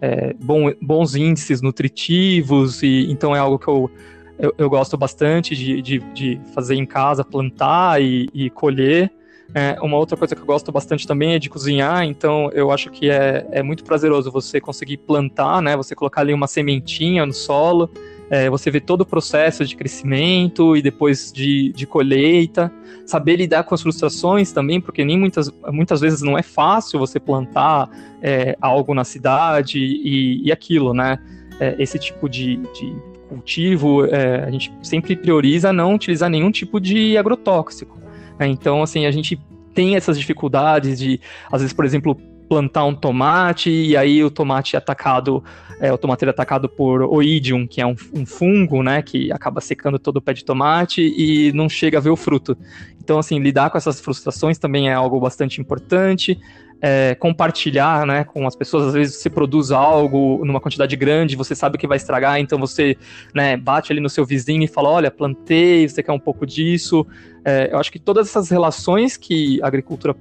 é, 0.00 0.32
bom, 0.40 0.72
bons 0.80 1.14
índices 1.14 1.60
nutritivos, 1.60 2.82
e 2.82 3.06
então 3.10 3.36
é 3.36 3.38
algo 3.38 3.58
que 3.58 3.68
eu, 3.68 3.90
eu, 4.38 4.54
eu 4.58 4.70
gosto 4.70 4.96
bastante 4.96 5.54
de, 5.54 5.80
de, 5.82 5.98
de, 6.12 6.40
fazer 6.54 6.74
em 6.74 6.86
casa, 6.86 7.24
plantar 7.24 8.02
e, 8.02 8.28
e 8.34 8.50
colher. 8.50 9.10
É, 9.54 9.78
uma 9.80 9.96
outra 9.96 10.16
coisa 10.16 10.34
que 10.34 10.42
eu 10.42 10.46
gosto 10.46 10.72
bastante 10.72 11.06
também 11.06 11.34
é 11.34 11.38
de 11.38 11.48
cozinhar, 11.48 12.04
então 12.04 12.50
eu 12.52 12.72
acho 12.72 12.90
que 12.90 13.08
é, 13.08 13.46
é 13.52 13.62
muito 13.62 13.84
prazeroso 13.84 14.30
você 14.30 14.60
conseguir 14.60 14.96
plantar, 14.96 15.62
né? 15.62 15.76
Você 15.76 15.94
colocar 15.94 16.22
ali 16.22 16.34
uma 16.34 16.48
sementinha 16.48 17.24
no 17.24 17.32
solo 17.32 17.90
é, 18.28 18.50
você 18.50 18.70
vê 18.70 18.80
todo 18.80 19.02
o 19.02 19.06
processo 19.06 19.64
de 19.64 19.76
crescimento 19.76 20.76
e 20.76 20.82
depois 20.82 21.32
de, 21.32 21.72
de 21.72 21.86
colheita, 21.86 22.72
saber 23.04 23.36
lidar 23.36 23.62
com 23.62 23.74
as 23.74 23.82
frustrações 23.82 24.50
também, 24.50 24.80
porque 24.80 25.04
nem 25.04 25.18
muitas, 25.18 25.50
muitas 25.70 26.00
vezes 26.00 26.22
não 26.22 26.36
é 26.36 26.42
fácil 26.42 26.98
você 26.98 27.20
plantar 27.20 27.88
é, 28.20 28.56
algo 28.60 28.94
na 28.94 29.04
cidade 29.04 29.78
e, 29.78 30.44
e 30.44 30.50
aquilo, 30.50 30.92
né? 30.92 31.18
É, 31.60 31.76
esse 31.78 31.98
tipo 31.98 32.28
de, 32.28 32.56
de 32.56 32.94
cultivo, 33.28 34.04
é, 34.06 34.44
a 34.44 34.50
gente 34.50 34.72
sempre 34.82 35.16
prioriza 35.16 35.72
não 35.72 35.94
utilizar 35.94 36.30
nenhum 36.30 36.50
tipo 36.50 36.80
de 36.80 37.16
agrotóxico. 37.16 37.98
Né? 38.38 38.46
Então, 38.48 38.82
assim, 38.82 39.06
a 39.06 39.10
gente 39.10 39.38
tem 39.74 39.96
essas 39.96 40.18
dificuldades 40.18 40.98
de, 40.98 41.20
às 41.50 41.60
vezes, 41.60 41.74
por 41.74 41.84
exemplo, 41.84 42.16
plantar 42.48 42.84
um 42.84 42.94
tomate 42.94 43.70
e 43.70 43.96
aí 43.96 44.22
o 44.22 44.30
tomate 44.30 44.76
é 44.76 44.78
atacado, 44.78 45.42
é, 45.80 45.92
o 45.92 45.98
tomate 45.98 46.24
é 46.24 46.28
atacado 46.28 46.68
por 46.68 47.02
oidium, 47.02 47.66
que 47.66 47.80
é 47.80 47.86
um, 47.86 47.96
um, 48.14 48.24
fungo, 48.24 48.82
né, 48.82 49.02
que 49.02 49.32
acaba 49.32 49.60
secando 49.60 49.98
todo 49.98 50.16
o 50.16 50.22
pé 50.22 50.32
de 50.32 50.44
tomate 50.44 51.02
e 51.02 51.52
não 51.52 51.68
chega 51.68 51.98
a 51.98 52.00
ver 52.00 52.10
o 52.10 52.16
fruto. 52.16 52.56
Então, 53.02 53.18
assim, 53.18 53.38
lidar 53.38 53.70
com 53.70 53.78
essas 53.78 54.00
frustrações 54.00 54.58
também 54.58 54.88
é 54.88 54.94
algo 54.94 55.20
bastante 55.20 55.60
importante 55.60 56.38
é, 56.80 57.14
compartilhar 57.14 58.06
né, 58.06 58.24
com 58.24 58.46
as 58.46 58.54
pessoas. 58.54 58.88
Às 58.88 58.94
vezes 58.94 59.16
você 59.16 59.30
produz 59.30 59.70
algo 59.70 60.44
numa 60.44 60.60
quantidade 60.60 60.94
grande, 60.96 61.36
você 61.36 61.54
sabe 61.54 61.78
que 61.78 61.86
vai 61.86 61.96
estragar, 61.96 62.38
então 62.38 62.58
você 62.58 62.96
né, 63.34 63.56
bate 63.56 63.92
ali 63.92 64.00
no 64.00 64.08
seu 64.08 64.24
vizinho 64.24 64.62
e 64.62 64.68
fala: 64.68 64.88
Olha, 64.90 65.10
plantei, 65.10 65.88
você 65.88 66.02
quer 66.02 66.12
um 66.12 66.18
pouco 66.18 66.46
disso. 66.46 67.06
É, 67.44 67.70
eu 67.72 67.78
acho 67.78 67.92
que 67.92 67.98
todas 67.98 68.28
essas 68.28 68.50
relações 68.50 69.16
que 69.16 69.60
a 69.62 69.66
agricultura 69.66 70.14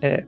é, 0.00 0.24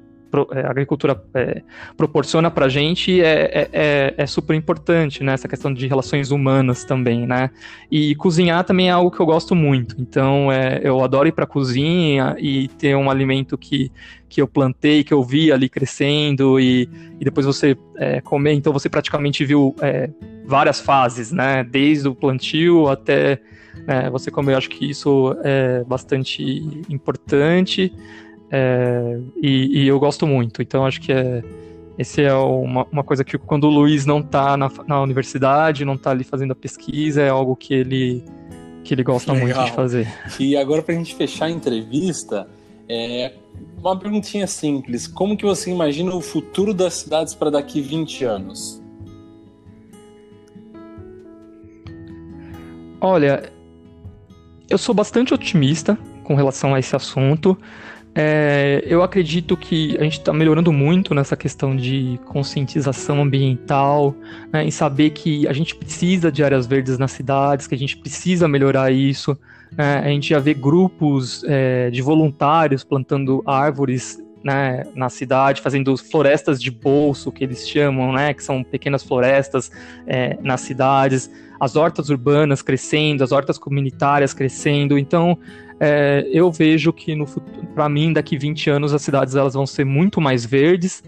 é, 0.53 0.67
a 0.67 0.71
agricultura 0.71 1.21
é, 1.35 1.63
proporciona 1.97 2.51
para 2.51 2.67
a 2.67 2.69
gente 2.69 3.21
é, 3.21 3.25
é, 3.25 3.69
é, 3.73 4.15
é, 4.17 4.27
super 4.27 4.55
importante, 4.55 5.25
né? 5.25 5.33
Essa 5.33 5.49
questão 5.49 5.73
de 5.73 5.87
relações 5.87 6.31
humanas 6.31 6.85
também, 6.85 7.27
né? 7.27 7.51
E 7.91 8.15
cozinhar 8.15 8.63
também 8.65 8.89
é 8.89 8.93
algo 8.93 9.11
que 9.11 9.21
eu 9.21 9.27
gosto 9.27 9.55
muito. 9.55 9.97
Então, 9.99 10.51
é, 10.53 10.81
eu 10.85 11.03
adoro 11.03 11.29
ir 11.29 11.33
para 11.33 11.47
cozinha 11.47 12.37
e 12.39 12.69
ter 12.69 12.97
um 12.97 13.11
alimento 13.11 13.59
que, 13.59 13.91
que 14.29 14.41
eu 14.41 14.47
plantei, 14.47 15.03
que 15.03 15.13
eu 15.13 15.23
vi 15.23 15.51
ali 15.51 15.69
crescendo 15.69 16.61
e, 16.61 16.89
e 17.19 17.25
depois 17.25 17.45
você 17.45 17.77
é, 17.97 18.21
comer. 18.21 18.53
Então, 18.53 18.73
você 18.73 18.89
praticamente 18.89 19.45
viu 19.45 19.75
várias 20.47 20.81
fases, 20.81 21.33
né? 21.33 21.65
Desde 21.65 22.09
o 22.09 22.15
plantio 22.15 22.89
até 22.89 23.41
você 24.13 24.31
comer. 24.31 24.53
Eu 24.53 24.59
acho 24.59 24.69
que 24.69 24.89
isso 24.89 25.37
é 25.43 25.83
bastante 25.85 26.43
importante. 26.89 27.93
É, 28.51 29.21
e, 29.41 29.83
e, 29.83 29.89
eu 29.89 29.99
gosto 30.01 30.27
muito. 30.27 30.61
Então 30.61 30.85
acho 30.85 31.01
que 31.01 31.13
é, 31.13 31.43
esse 31.97 32.23
é 32.23 32.35
uma, 32.35 32.87
uma 32.91 33.05
coisa 33.05 33.25
que 33.25 33.39
quando 33.39 33.65
o 33.65 33.71
Luiz 33.71 34.05
não 34.05 34.21
está 34.21 34.57
na, 34.57 34.71
na 34.87 35.01
universidade, 35.01 35.85
não 35.85 35.95
está 35.95 36.11
ali 36.11 36.25
fazendo 36.25 36.53
a 36.53 36.57
pesquisa, 36.57 37.23
é 37.23 37.29
algo 37.29 37.55
que 37.55 37.73
ele, 37.73 38.25
que 38.83 38.95
ele 38.95 39.05
gosta 39.05 39.33
Legal. 39.33 39.49
muito 39.49 39.65
de 39.65 39.73
fazer. 39.73 40.09
E 40.39 40.57
agora 40.57 40.83
para 40.83 40.95
a 40.95 40.99
gente 40.99 41.15
fechar 41.15 41.47
a 41.47 41.51
entrevista, 41.51 42.49
é 42.89 43.35
uma 43.79 43.97
perguntinha 43.99 44.47
simples. 44.47 45.07
Como 45.07 45.37
que 45.37 45.45
você 45.45 45.71
imagina 45.71 46.15
o 46.15 46.21
futuro 46.21 46.75
das 46.75 46.95
cidades 46.95 47.35
para 47.35 47.51
daqui 47.51 47.81
20 47.81 48.25
anos? 48.25 48.83
Olha, 53.01 53.51
eu 54.69 54.77
sou 54.77 54.95
bastante 54.95 55.33
otimista 55.33 55.97
com 56.25 56.35
relação 56.35 56.75
a 56.75 56.79
esse 56.79 56.95
assunto. 56.95 57.57
É, 58.15 58.83
eu 58.87 59.03
acredito 59.03 59.57
que 59.57 59.97
a 59.99 60.03
gente 60.03 60.19
está 60.19 60.33
melhorando 60.33 60.73
muito 60.73 61.15
nessa 61.15 61.37
questão 61.37 61.77
de 61.77 62.19
conscientização 62.27 63.23
ambiental, 63.23 64.15
né, 64.53 64.65
em 64.65 64.71
saber 64.71 65.11
que 65.11 65.47
a 65.47 65.53
gente 65.53 65.77
precisa 65.77 66.31
de 66.31 66.43
áreas 66.43 66.67
verdes 66.67 66.99
nas 66.99 67.13
cidades, 67.13 67.67
que 67.67 67.75
a 67.75 67.79
gente 67.79 67.97
precisa 67.97 68.49
melhorar 68.49 68.91
isso. 68.91 69.39
Né, 69.77 69.99
a 69.99 70.09
gente 70.09 70.31
já 70.31 70.41
vê 70.41 70.55
grupos 70.55 71.45
é, 71.45 71.91
de 71.91 72.03
voluntários 72.03 72.83
plantando 72.83 73.43
árvores 73.47 74.19
né, 74.43 74.85
na 74.95 75.09
cidade, 75.09 75.61
fazendo 75.61 75.97
florestas 75.97 76.61
de 76.61 76.71
bolso, 76.71 77.31
que 77.31 77.45
eles 77.45 77.69
chamam, 77.69 78.13
né, 78.13 78.33
que 78.33 78.43
são 78.43 78.63
pequenas 78.63 79.03
florestas 79.03 79.71
é, 80.07 80.39
nas 80.43 80.63
cidades, 80.63 81.31
as 81.59 81.77
hortas 81.77 82.09
urbanas 82.09 82.63
crescendo, 82.63 83.23
as 83.23 83.33
hortas 83.33 83.59
comunitárias 83.59 84.33
crescendo. 84.33 84.99
Então, 84.99 85.39
é, 85.79 86.27
eu 86.33 86.51
vejo 86.51 86.93
que 86.93 87.17
para 87.75 87.89
mim 87.89 88.13
daqui 88.13 88.37
20 88.37 88.71
anos 88.71 88.95
as 88.95 89.03
cidades 89.03 89.35
elas 89.35 89.55
vão 89.55 89.67
ser 89.67 89.85
muito 89.85 90.21
mais 90.21 90.45
verdes, 90.45 91.03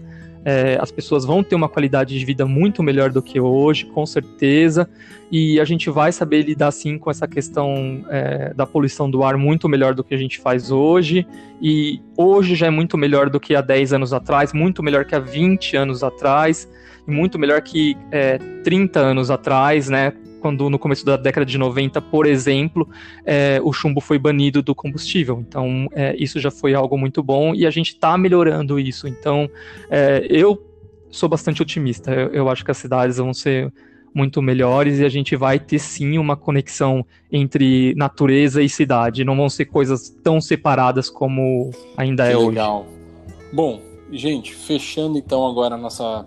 é, 0.45 0.77
as 0.79 0.91
pessoas 0.91 1.25
vão 1.25 1.43
ter 1.43 1.55
uma 1.55 1.69
qualidade 1.69 2.17
de 2.17 2.25
vida 2.25 2.45
muito 2.45 2.83
melhor 2.83 3.11
do 3.11 3.21
que 3.21 3.39
hoje, 3.39 3.85
com 3.85 4.05
certeza, 4.05 4.89
e 5.31 5.59
a 5.59 5.65
gente 5.65 5.89
vai 5.89 6.11
saber 6.11 6.43
lidar 6.43 6.71
sim 6.71 6.97
com 6.97 7.09
essa 7.09 7.27
questão 7.27 8.05
é, 8.09 8.53
da 8.53 8.65
poluição 8.65 9.09
do 9.09 9.23
ar 9.23 9.37
muito 9.37 9.69
melhor 9.69 9.93
do 9.93 10.03
que 10.03 10.13
a 10.13 10.17
gente 10.17 10.39
faz 10.39 10.71
hoje, 10.71 11.25
e 11.61 12.01
hoje 12.17 12.55
já 12.55 12.67
é 12.67 12.69
muito 12.69 12.97
melhor 12.97 13.29
do 13.29 13.39
que 13.39 13.55
há 13.55 13.61
10 13.61 13.93
anos 13.93 14.13
atrás, 14.13 14.53
muito 14.53 14.83
melhor 14.83 15.05
que 15.05 15.15
há 15.15 15.19
20 15.19 15.77
anos 15.77 16.03
atrás, 16.03 16.69
e 17.07 17.11
muito 17.11 17.39
melhor 17.39 17.61
que 17.61 17.97
é, 18.11 18.37
30 18.63 18.99
anos 18.99 19.31
atrás, 19.31 19.89
né? 19.89 20.13
Quando 20.43 20.69
no 20.69 20.77
começo 20.77 21.05
da 21.05 21.15
década 21.15 21.45
de 21.45 21.57
90, 21.57 22.01
por 22.01 22.25
exemplo, 22.25 22.85
é, 23.25 23.61
o 23.63 23.71
chumbo 23.71 24.01
foi 24.01 24.19
banido 24.19 24.61
do 24.61 24.75
combustível. 24.75 25.39
Então, 25.39 25.87
é, 25.93 26.13
isso 26.17 26.37
já 26.37 26.51
foi 26.51 26.73
algo 26.73 26.97
muito 26.97 27.23
bom 27.23 27.55
e 27.55 27.65
a 27.65 27.71
gente 27.71 27.93
está 27.93 28.17
melhorando 28.17 28.77
isso. 28.77 29.07
Então, 29.07 29.49
é, 29.89 30.27
eu 30.29 30.61
sou 31.09 31.29
bastante 31.29 31.61
otimista. 31.61 32.11
Eu, 32.11 32.33
eu 32.33 32.49
acho 32.49 32.65
que 32.65 32.71
as 32.71 32.77
cidades 32.77 33.15
vão 33.15 33.33
ser 33.33 33.71
muito 34.13 34.41
melhores 34.41 34.99
e 34.99 35.05
a 35.05 35.09
gente 35.09 35.33
vai 35.33 35.57
ter 35.57 35.79
sim 35.79 36.17
uma 36.17 36.35
conexão 36.35 37.05
entre 37.31 37.95
natureza 37.95 38.61
e 38.61 38.67
cidade. 38.67 39.23
Não 39.23 39.37
vão 39.37 39.47
ser 39.47 39.63
coisas 39.67 40.09
tão 40.09 40.41
separadas 40.41 41.09
como 41.09 41.71
ainda 41.95 42.25
que 42.25 42.33
é 42.33 42.37
legal. 42.37 42.81
hoje. 42.81 43.47
Bom, 43.53 43.81
gente, 44.11 44.53
fechando 44.53 45.17
então 45.17 45.47
agora 45.47 45.75
a 45.75 45.77
nossa 45.77 46.25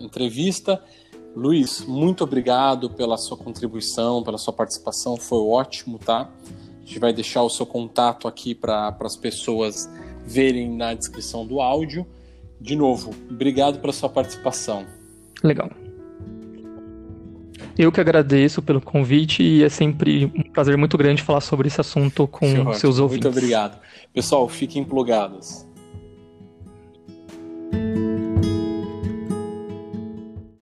entrevista. 0.00 0.82
Luiz, 1.34 1.84
muito 1.86 2.24
obrigado 2.24 2.90
pela 2.90 3.16
sua 3.16 3.36
contribuição, 3.36 4.22
pela 4.22 4.36
sua 4.36 4.52
participação, 4.52 5.16
foi 5.16 5.38
ótimo, 5.38 5.98
tá? 5.98 6.28
A 6.82 6.86
gente 6.86 6.98
vai 6.98 7.12
deixar 7.12 7.42
o 7.42 7.48
seu 7.48 7.64
contato 7.64 8.28
aqui 8.28 8.54
para 8.54 8.94
as 9.00 9.16
pessoas 9.16 9.88
verem 10.26 10.70
na 10.70 10.92
descrição 10.92 11.46
do 11.46 11.60
áudio. 11.60 12.06
De 12.60 12.76
novo, 12.76 13.14
obrigado 13.30 13.80
pela 13.80 13.92
sua 13.92 14.08
participação. 14.08 14.84
Legal. 15.42 15.70
Eu 17.78 17.90
que 17.90 18.00
agradeço 18.00 18.60
pelo 18.60 18.80
convite 18.80 19.42
e 19.42 19.64
é 19.64 19.68
sempre 19.68 20.26
um 20.26 20.42
prazer 20.52 20.76
muito 20.76 20.98
grande 20.98 21.22
falar 21.22 21.40
sobre 21.40 21.68
esse 21.68 21.80
assunto 21.80 22.28
com 22.28 22.74
seus 22.74 22.98
ouvintes. 22.98 23.24
Muito 23.24 23.38
obrigado. 23.38 23.80
Pessoal, 24.12 24.46
fiquem 24.48 24.84
plugados. 24.84 25.66